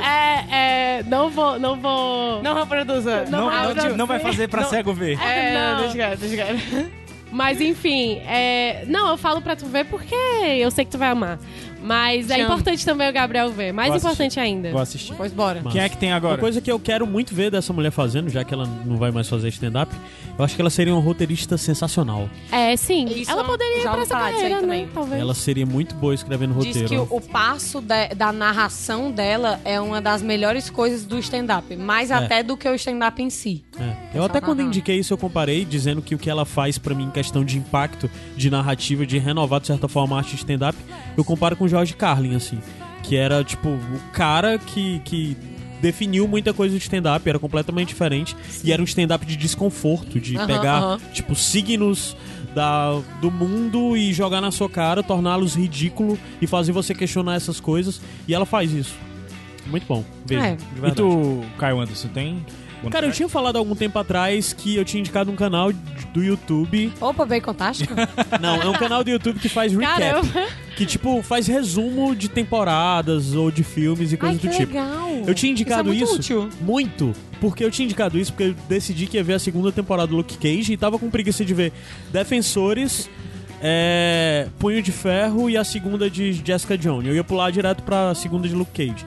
[0.00, 2.40] É, é, não vou, não vou.
[2.42, 3.24] Não reproduza.
[3.28, 4.24] Não, vai não, pra não vai ver.
[4.24, 4.68] fazer pra Não.
[4.70, 5.18] cego ver.
[5.20, 5.80] É, Não.
[5.80, 6.90] deixa quieto, deixa quieto.
[7.32, 8.84] Mas enfim, é...
[8.86, 11.38] não, eu falo pra tu ver porque eu sei que tu vai amar.
[11.82, 13.72] Mas é importante também o Gabriel ver.
[13.72, 14.70] Mais Vou importante ainda.
[14.70, 15.14] Vou assistir.
[15.16, 15.62] Pois bora.
[15.70, 16.38] Quem é que tem Uma agora?
[16.38, 19.28] coisa que eu quero muito ver dessa mulher fazendo, já que ela não vai mais
[19.28, 19.94] fazer stand-up,
[20.38, 22.28] eu acho que ela seria uma roteirista sensacional.
[22.50, 23.06] É, sim.
[23.06, 24.60] Isso ela poderia ir pra essa carreira, né?
[24.60, 24.88] também.
[24.92, 25.20] Talvez.
[25.20, 26.88] Ela seria muito boa escrevendo Diz roteiro.
[26.88, 31.74] que o, o passo da, da narração dela é uma das melhores coisas do stand-up.
[31.76, 32.14] Mais É.
[32.14, 33.64] até do que o stand-up em si.
[33.78, 34.18] É.
[34.18, 37.04] Eu até quando indiquei isso, eu comparei, dizendo que o que ela faz pra mim
[37.04, 40.76] em questão de impacto, de narrativa, de renovar, de certa forma, a arte de stand-up,
[41.16, 42.58] eu comparo com George Carlin, assim.
[43.02, 45.36] Que era, tipo, o cara que, que
[45.80, 48.36] definiu muita coisa de stand-up, era completamente diferente.
[48.62, 52.16] E era um stand-up de desconforto, de pegar, tipo, signos
[52.54, 57.60] da, do mundo e jogar na sua cara, torná-los ridículo e fazer você questionar essas
[57.60, 58.00] coisas.
[58.26, 58.94] E ela faz isso.
[59.66, 60.04] Muito bom.
[60.26, 60.44] Beijo.
[60.44, 60.56] É.
[60.56, 62.44] de E tu, Caio Anderson, tem?
[62.90, 65.72] Cara, eu tinha falado algum tempo atrás que eu tinha indicado um canal
[66.12, 66.92] do YouTube.
[67.00, 67.92] Opa, bem fantástico.
[68.40, 70.00] Não, é um canal do YouTube que faz recap.
[70.00, 70.67] Caramba.
[70.78, 74.72] Que, tipo, faz resumo de temporadas ou de filmes e coisas do tipo.
[74.72, 75.08] legal.
[75.26, 76.14] Eu tinha indicado isso.
[76.14, 76.32] É isso.
[76.34, 76.64] muito útil.
[76.64, 77.12] Muito.
[77.40, 80.14] Porque eu tinha indicado isso porque eu decidi que ia ver a segunda temporada do
[80.14, 81.72] Luke Cage e tava com preguiça de ver
[82.12, 83.10] Defensores,
[83.60, 87.08] é, Punho de Ferro e a segunda de Jessica Jones.
[87.08, 89.04] Eu ia pular direto pra segunda de Luke Cage.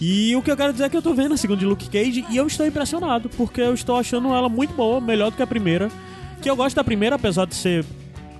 [0.00, 1.90] E o que eu quero dizer é que eu tô vendo a segunda de Luke
[1.90, 5.42] Cage e eu estou impressionado, porque eu estou achando ela muito boa, melhor do que
[5.42, 5.90] a primeira.
[6.40, 7.84] Que eu gosto da primeira, apesar de ser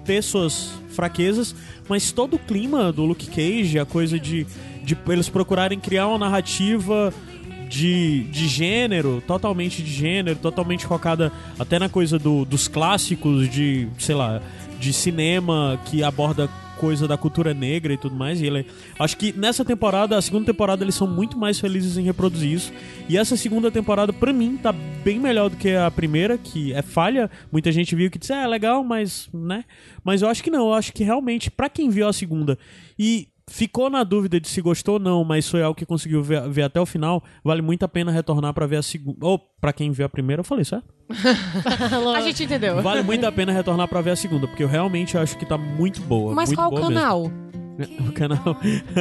[0.04, 1.54] ter suas fraquezas,
[1.88, 4.46] mas todo o clima do Luke Cage, a coisa de,
[4.82, 7.12] de eles procurarem criar uma narrativa
[7.68, 13.88] de, de gênero, totalmente de gênero, totalmente focada até na coisa do, dos clássicos de,
[13.98, 14.42] sei lá,
[14.78, 16.50] de cinema que aborda
[16.82, 18.40] coisa da cultura negra e tudo mais.
[18.40, 18.66] E ele,
[18.98, 22.72] acho que nessa temporada, a segunda temporada, eles são muito mais felizes em reproduzir isso.
[23.08, 26.82] E essa segunda temporada, pra mim, tá bem melhor do que a primeira, que é
[26.82, 27.30] falha.
[27.52, 29.64] Muita gente viu que disse, é, é legal, mas, né?
[30.02, 30.70] Mas eu acho que não.
[30.70, 32.58] Eu acho que realmente, pra quem viu a segunda
[32.98, 36.48] e ficou na dúvida de se gostou ou não, mas foi algo que conseguiu ver,
[36.48, 39.18] ver até o final, vale muito a pena retornar pra ver a segunda.
[39.20, 40.86] Ou pra quem viu a primeira, eu falei, certo?
[42.16, 42.80] A gente entendeu.
[42.80, 45.58] Vale muito a pena retornar pra ver a segunda, porque eu realmente acho que tá
[45.58, 46.34] muito boa.
[46.34, 47.22] Mas muito qual boa canal?
[47.24, 47.52] Mesmo.
[48.08, 48.56] O canal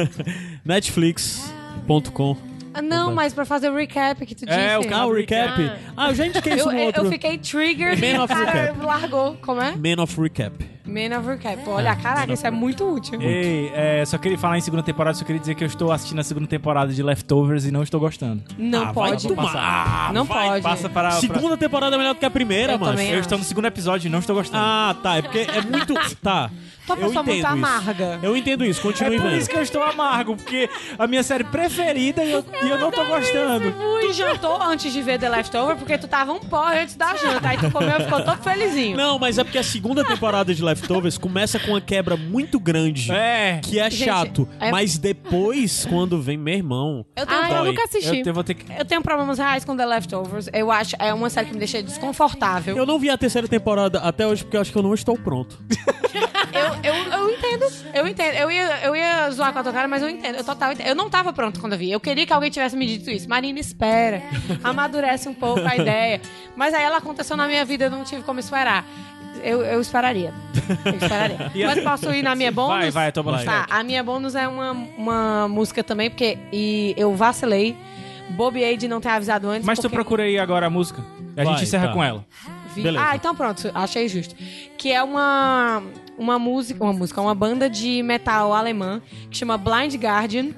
[0.64, 2.51] netflix.com.
[2.74, 4.58] Ah, não, mas pra fazer o recap que tu disse.
[4.58, 5.72] É, o Ah, o recap.
[5.96, 7.04] Ah, eu já indiquei isso Eu, no eu, outro.
[7.04, 8.84] eu fiquei triggered Man e o of cara Recap.
[8.84, 9.36] largou.
[9.42, 9.72] Como é?
[9.76, 10.72] Man of Recap.
[10.84, 11.58] Man of Recap.
[11.68, 13.20] Olha, caraca, isso é muito útil.
[13.22, 16.18] Ei, é, só queria falar em segunda temporada, só queria dizer que eu estou assistindo
[16.18, 18.42] a segunda temporada de Leftovers e não estou gostando.
[18.58, 19.28] Não Ah, vai pode.
[19.28, 20.12] tomar.
[20.12, 20.62] Não Vai, pode.
[20.62, 21.10] Passa para.
[21.10, 23.00] para- Segunda temporada é melhor do que a primeira, mano.
[23.00, 24.62] Eu estou no segundo episódio e não estou gostando.
[24.64, 25.16] Ah, tá.
[25.18, 25.94] É porque é muito.
[26.20, 26.50] Tá.
[26.84, 27.66] Tua Eu pessoa muito entendo isso.
[27.66, 28.18] amarga.
[28.24, 29.38] Eu entendo isso, É continue por vendo.
[29.38, 30.68] isso que eu estou amargo, porque
[30.98, 33.72] a minha série preferida e eu, e eu não tô gostando.
[34.00, 37.48] Tu jantou antes de ver The Leftover porque tu tava um pó antes da janta.
[37.48, 38.96] Aí tu comeu e ficou todo felizinho.
[38.96, 43.10] Não, mas é porque a segunda temporada de Leftovers começa com uma quebra muito grande.
[43.12, 43.60] É.
[43.62, 44.48] Que é Gente, chato.
[44.60, 47.04] é- Mas depois, quando vem meu irmão.
[47.16, 47.66] Eu tenho, Ah, eu Dói.
[47.68, 48.16] nunca assisti.
[48.18, 48.64] Eu, te- vou ter que.
[48.78, 50.48] eu tenho problemas reais com The Leftovers.
[50.52, 52.76] Eu acho é uma série que me deixa desconfortável.
[52.76, 55.16] Eu não vi a terceira temporada até hoje porque eu acho que eu não estou
[55.16, 55.58] pronto.
[56.52, 58.34] Eu, eu, eu entendo, eu entendo.
[58.34, 60.36] Eu ia, eu ia zoar com a tua cara, mas eu entendo.
[60.36, 60.86] Eu total entendo.
[60.86, 61.90] Eu não tava pronto quando eu vi.
[61.90, 63.28] Eu queria que alguém tivesse me dito isso.
[63.28, 64.22] Marina, espera.
[64.62, 66.20] Amadurece um pouco a ideia.
[66.56, 68.84] Mas aí ela aconteceu na minha vida, eu não tive como esperar.
[69.42, 70.32] Eu, eu esperaria.
[70.84, 71.50] Eu esperaria.
[71.66, 72.76] Mas posso ir na minha bônus?
[72.76, 76.94] Vai, vai, tua bônus Tá, a minha bônus é uma, uma música também, porque e
[76.96, 77.76] eu vacilei.
[78.30, 79.66] Bob Aid não ter avisado antes.
[79.66, 79.96] Mas tu porque...
[79.96, 81.04] procura aí agora a música.
[81.36, 81.92] A Vai, gente encerra tá.
[81.92, 82.24] com ela.
[82.74, 83.04] Vi- Beleza.
[83.06, 84.34] Ah, então pronto, achei justo.
[84.78, 85.82] Que é uma
[86.16, 89.00] uma música, uma música, uma banda de metal alemã
[89.30, 90.50] que chama Blind Guardian,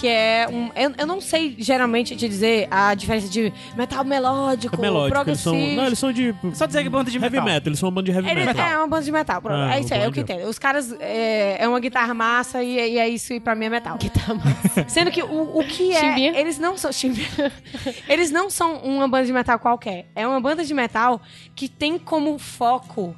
[0.00, 4.74] que é um eu, eu não sei geralmente te dizer a diferença de metal melódico,
[4.76, 5.20] É melódico.
[5.28, 5.76] Eles são, progressivo.
[5.80, 7.44] não, eles são de Só dizer que banda de heavy metal.
[7.44, 7.68] metal.
[7.68, 8.68] Eles são uma banda de heavy Ele metal.
[8.70, 9.56] é uma banda de metal, pronto.
[9.60, 10.48] Ah, é isso aí, é o que entendo.
[10.48, 13.70] Os caras é, é uma guitarra massa e, e é isso e pra mim é
[13.70, 13.98] metal.
[13.98, 14.84] Guitarra massa.
[14.88, 16.00] Sendo que o, o que é.
[16.00, 16.38] Chimbinha?
[16.40, 16.90] Eles não são.
[16.92, 17.52] Chimbinha.
[18.08, 20.06] eles não são uma banda de metal qualquer.
[20.14, 21.20] É uma banda de metal
[21.54, 23.14] que tem como foco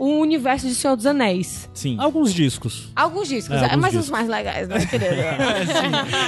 [0.00, 1.68] o universo de Senhor dos Anéis.
[1.74, 1.96] Sim.
[2.00, 2.88] Alguns discos.
[2.96, 4.06] Alguns discos, É, é, alguns mas discos.
[4.06, 5.14] os mais legais, né, querido?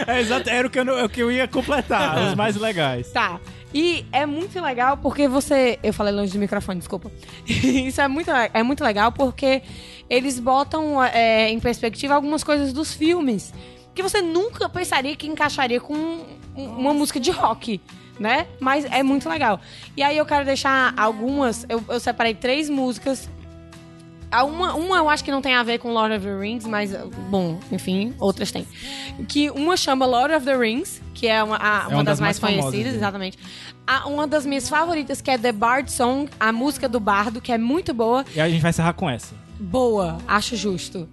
[0.07, 3.11] É, exato, era o que, eu, não- o que eu ia completar, os mais legais.
[3.11, 3.41] Tá.
[3.75, 5.79] E é muito legal porque você.
[5.83, 7.11] Eu falei longe do microfone, desculpa.
[7.49, 9.63] Isso é muito, é muito legal porque
[10.11, 13.53] eles botam é, em perspectiva algumas coisas dos filmes
[13.95, 17.81] que você nunca pensaria que encaixaria com um- uma música de rock.
[18.21, 18.47] Né?
[18.61, 19.59] Mas é muito legal.
[19.97, 21.65] E aí eu quero deixar algumas.
[21.69, 23.29] Eu, eu separei três músicas
[24.43, 26.93] uma, uma eu acho que não tem a ver com Lord of the Rings, mas,
[27.29, 28.67] bom, enfim, outras têm.
[29.29, 32.65] Que uma chama Lord of the Rings, que é uma, a- uma, das, mais, famosas,
[32.65, 32.99] conhecidas, né?
[32.99, 33.39] exatamente.
[33.87, 37.53] A- uma das minhas favoritas, que é The Bard Song, a música do bardo, que
[37.53, 38.25] é muito boa.
[38.35, 39.35] E a gente vai encerrar com essa.
[39.61, 41.09] Boa, acho justo.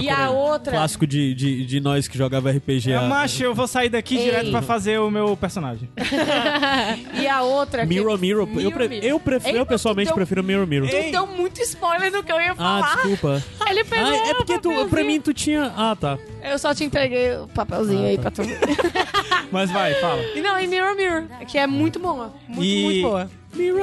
[0.00, 0.72] E a outra.
[0.72, 2.90] Clássico de, de, de nós que jogava RPG.
[2.92, 4.24] É, a- macho, eu vou sair daqui Ei.
[4.24, 5.88] direto pra fazer o meu personagem.
[7.20, 7.82] E a outra.
[7.82, 8.48] que- Mirror Mirror.
[8.58, 9.04] eu, pre- Mirror.
[9.04, 10.88] eu, prefiro, Ei, eu pessoalmente deu- prefiro Mirror Mirror.
[10.88, 12.94] Tu deu muito spoiler do que eu ia Ah, falar.
[12.96, 13.42] desculpa.
[13.70, 15.72] Ele pegou Ah, é porque tu, pra mim tu tinha.
[15.76, 16.18] Ah, tá.
[16.42, 18.30] Eu só te entreguei o papelzinho Ah, aí tá.
[18.30, 18.42] pra tu.
[19.50, 20.22] Mas vai, fala.
[20.34, 22.32] E não, e Mirror Mirror, que é muito boa.
[22.48, 23.30] Muito, E- muito boa.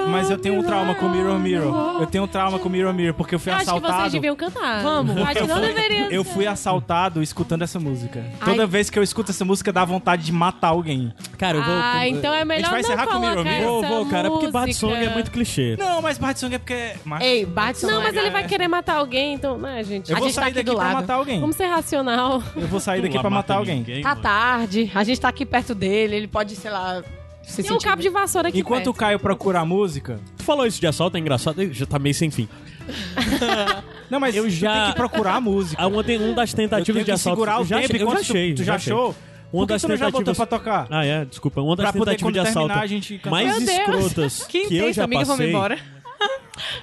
[0.09, 2.01] Mas eu tenho um trauma com Mirror Mirror.
[2.01, 4.11] Eu tenho um trauma com Mirror Mirror, porque eu fui Eu acho que vocês assaltado.
[4.11, 4.82] deviam cantar.
[4.84, 5.17] Vamos.
[5.17, 6.07] Acho que não deveria.
[6.13, 8.24] Eu fui assaltado escutando essa música.
[8.43, 8.67] Toda Ai.
[8.67, 11.13] vez que eu escuto essa música, dá vontade de matar alguém.
[11.38, 11.74] Cara, eu vou.
[11.76, 13.63] Ah, então é melhor vai não encerrar com Mirror Mirror?
[13.63, 14.88] Vou, vou, cara, porque Bad música.
[14.88, 15.76] Song é muito clichê.
[15.78, 16.93] Não, mas Bad Song é porque...
[17.05, 20.09] Macho, Ei, bate Não, mas ele é- vai querer matar alguém, então, né, gente?
[20.11, 20.95] eu a vou gente tá sair aqui daqui do pra lado.
[20.95, 21.39] matar alguém.
[21.39, 22.41] Vamos ser racional.
[22.55, 23.78] Eu vou sair daqui pra matar mata alguém.
[23.78, 24.21] ninguém, Tá mano.
[24.21, 27.01] tarde, a gente tá aqui perto dele, ele pode, sei lá,
[27.44, 29.00] se Tem um cabo de vassoura aqui Enquanto o perto.
[29.00, 30.20] Caio procura a música...
[30.38, 32.48] Tu falou isso de assalto, é engraçado, já tá meio sem fim.
[34.10, 35.82] Não, mas Eu tu já- tem que procurar a música.
[35.82, 37.38] Ah, uma, tem- um das Eu tentativas tenho de que assalto.
[37.39, 38.54] segurar o eu já tempo eu enquanto já achei.
[38.54, 39.16] tu, tu já achou?
[39.52, 40.48] Uma Por que das tu não já botou tentativas.
[40.50, 40.88] pra tocar?
[40.89, 41.62] Ah, é, desculpa.
[41.62, 43.70] Uma das Pra poder, tentativas quando de assalto a gente mais Meu Deus.
[43.80, 45.80] escrotas Que que eu intenso, já amiga, vamos passei embora.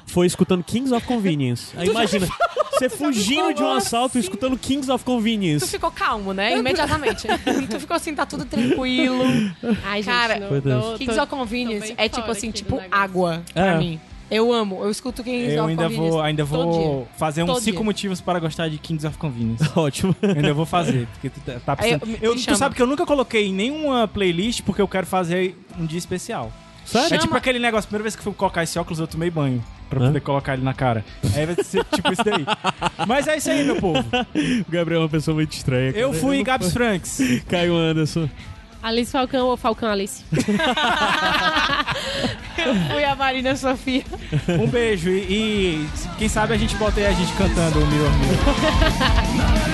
[0.07, 1.73] Foi escutando Kings of Convenience.
[1.77, 2.27] Aí imagina,
[2.73, 5.67] você fugindo de um assalto e escutando Kings of Tu Convenience.
[5.67, 6.57] ficou calmo, né?
[6.59, 7.27] Imediatamente.
[7.71, 9.25] tu ficou assim, tá tudo tranquilo.
[9.85, 13.63] Ai, gente, Cara, não, Foi tô- Kings of Convenience é tipo assim, tipo água É.
[13.63, 14.01] pra mim.
[14.31, 16.11] Eu amo, eu escuto Kings Eu of ainda Convenience.
[16.13, 17.09] vou, ainda todo vou dia.
[17.19, 17.85] fazer uns Todo 5 dia.
[17.85, 19.65] motivos para gostar de Kings of Convenience.
[19.75, 20.15] Ótimo.
[20.23, 22.23] Eu ainda vou fazer, porque tu tá- tá Aí, precisando.
[22.25, 22.57] Eu, me tu chama.
[22.57, 26.53] sabe que eu nunca coloquei em nenhuma playlist porque eu quero fazer um dia especial.
[26.85, 27.15] Sério?
[27.15, 29.63] É tipo aquele negócio, primeira vez que eu fui colocar esse óculos, eu tomei banho.
[29.89, 30.07] Pra Hã?
[30.07, 31.05] poder colocar ele na cara.
[31.35, 32.47] Aí vai ser tipo isso daí.
[33.09, 34.05] Mas é isso aí, meu povo.
[34.69, 35.91] O Gabriel é uma pessoa muito estranha.
[35.91, 37.21] Eu fui Gabs Franks.
[37.49, 38.29] Caio Anderson.
[38.83, 40.25] Alice Falcão ou Falcão Alice?
[42.91, 44.03] Fui a Marina Sofia.
[44.59, 48.11] Um beijo e, e quem sabe a gente bota aí a gente cantando o Mirror
[48.13, 49.70] Mirror.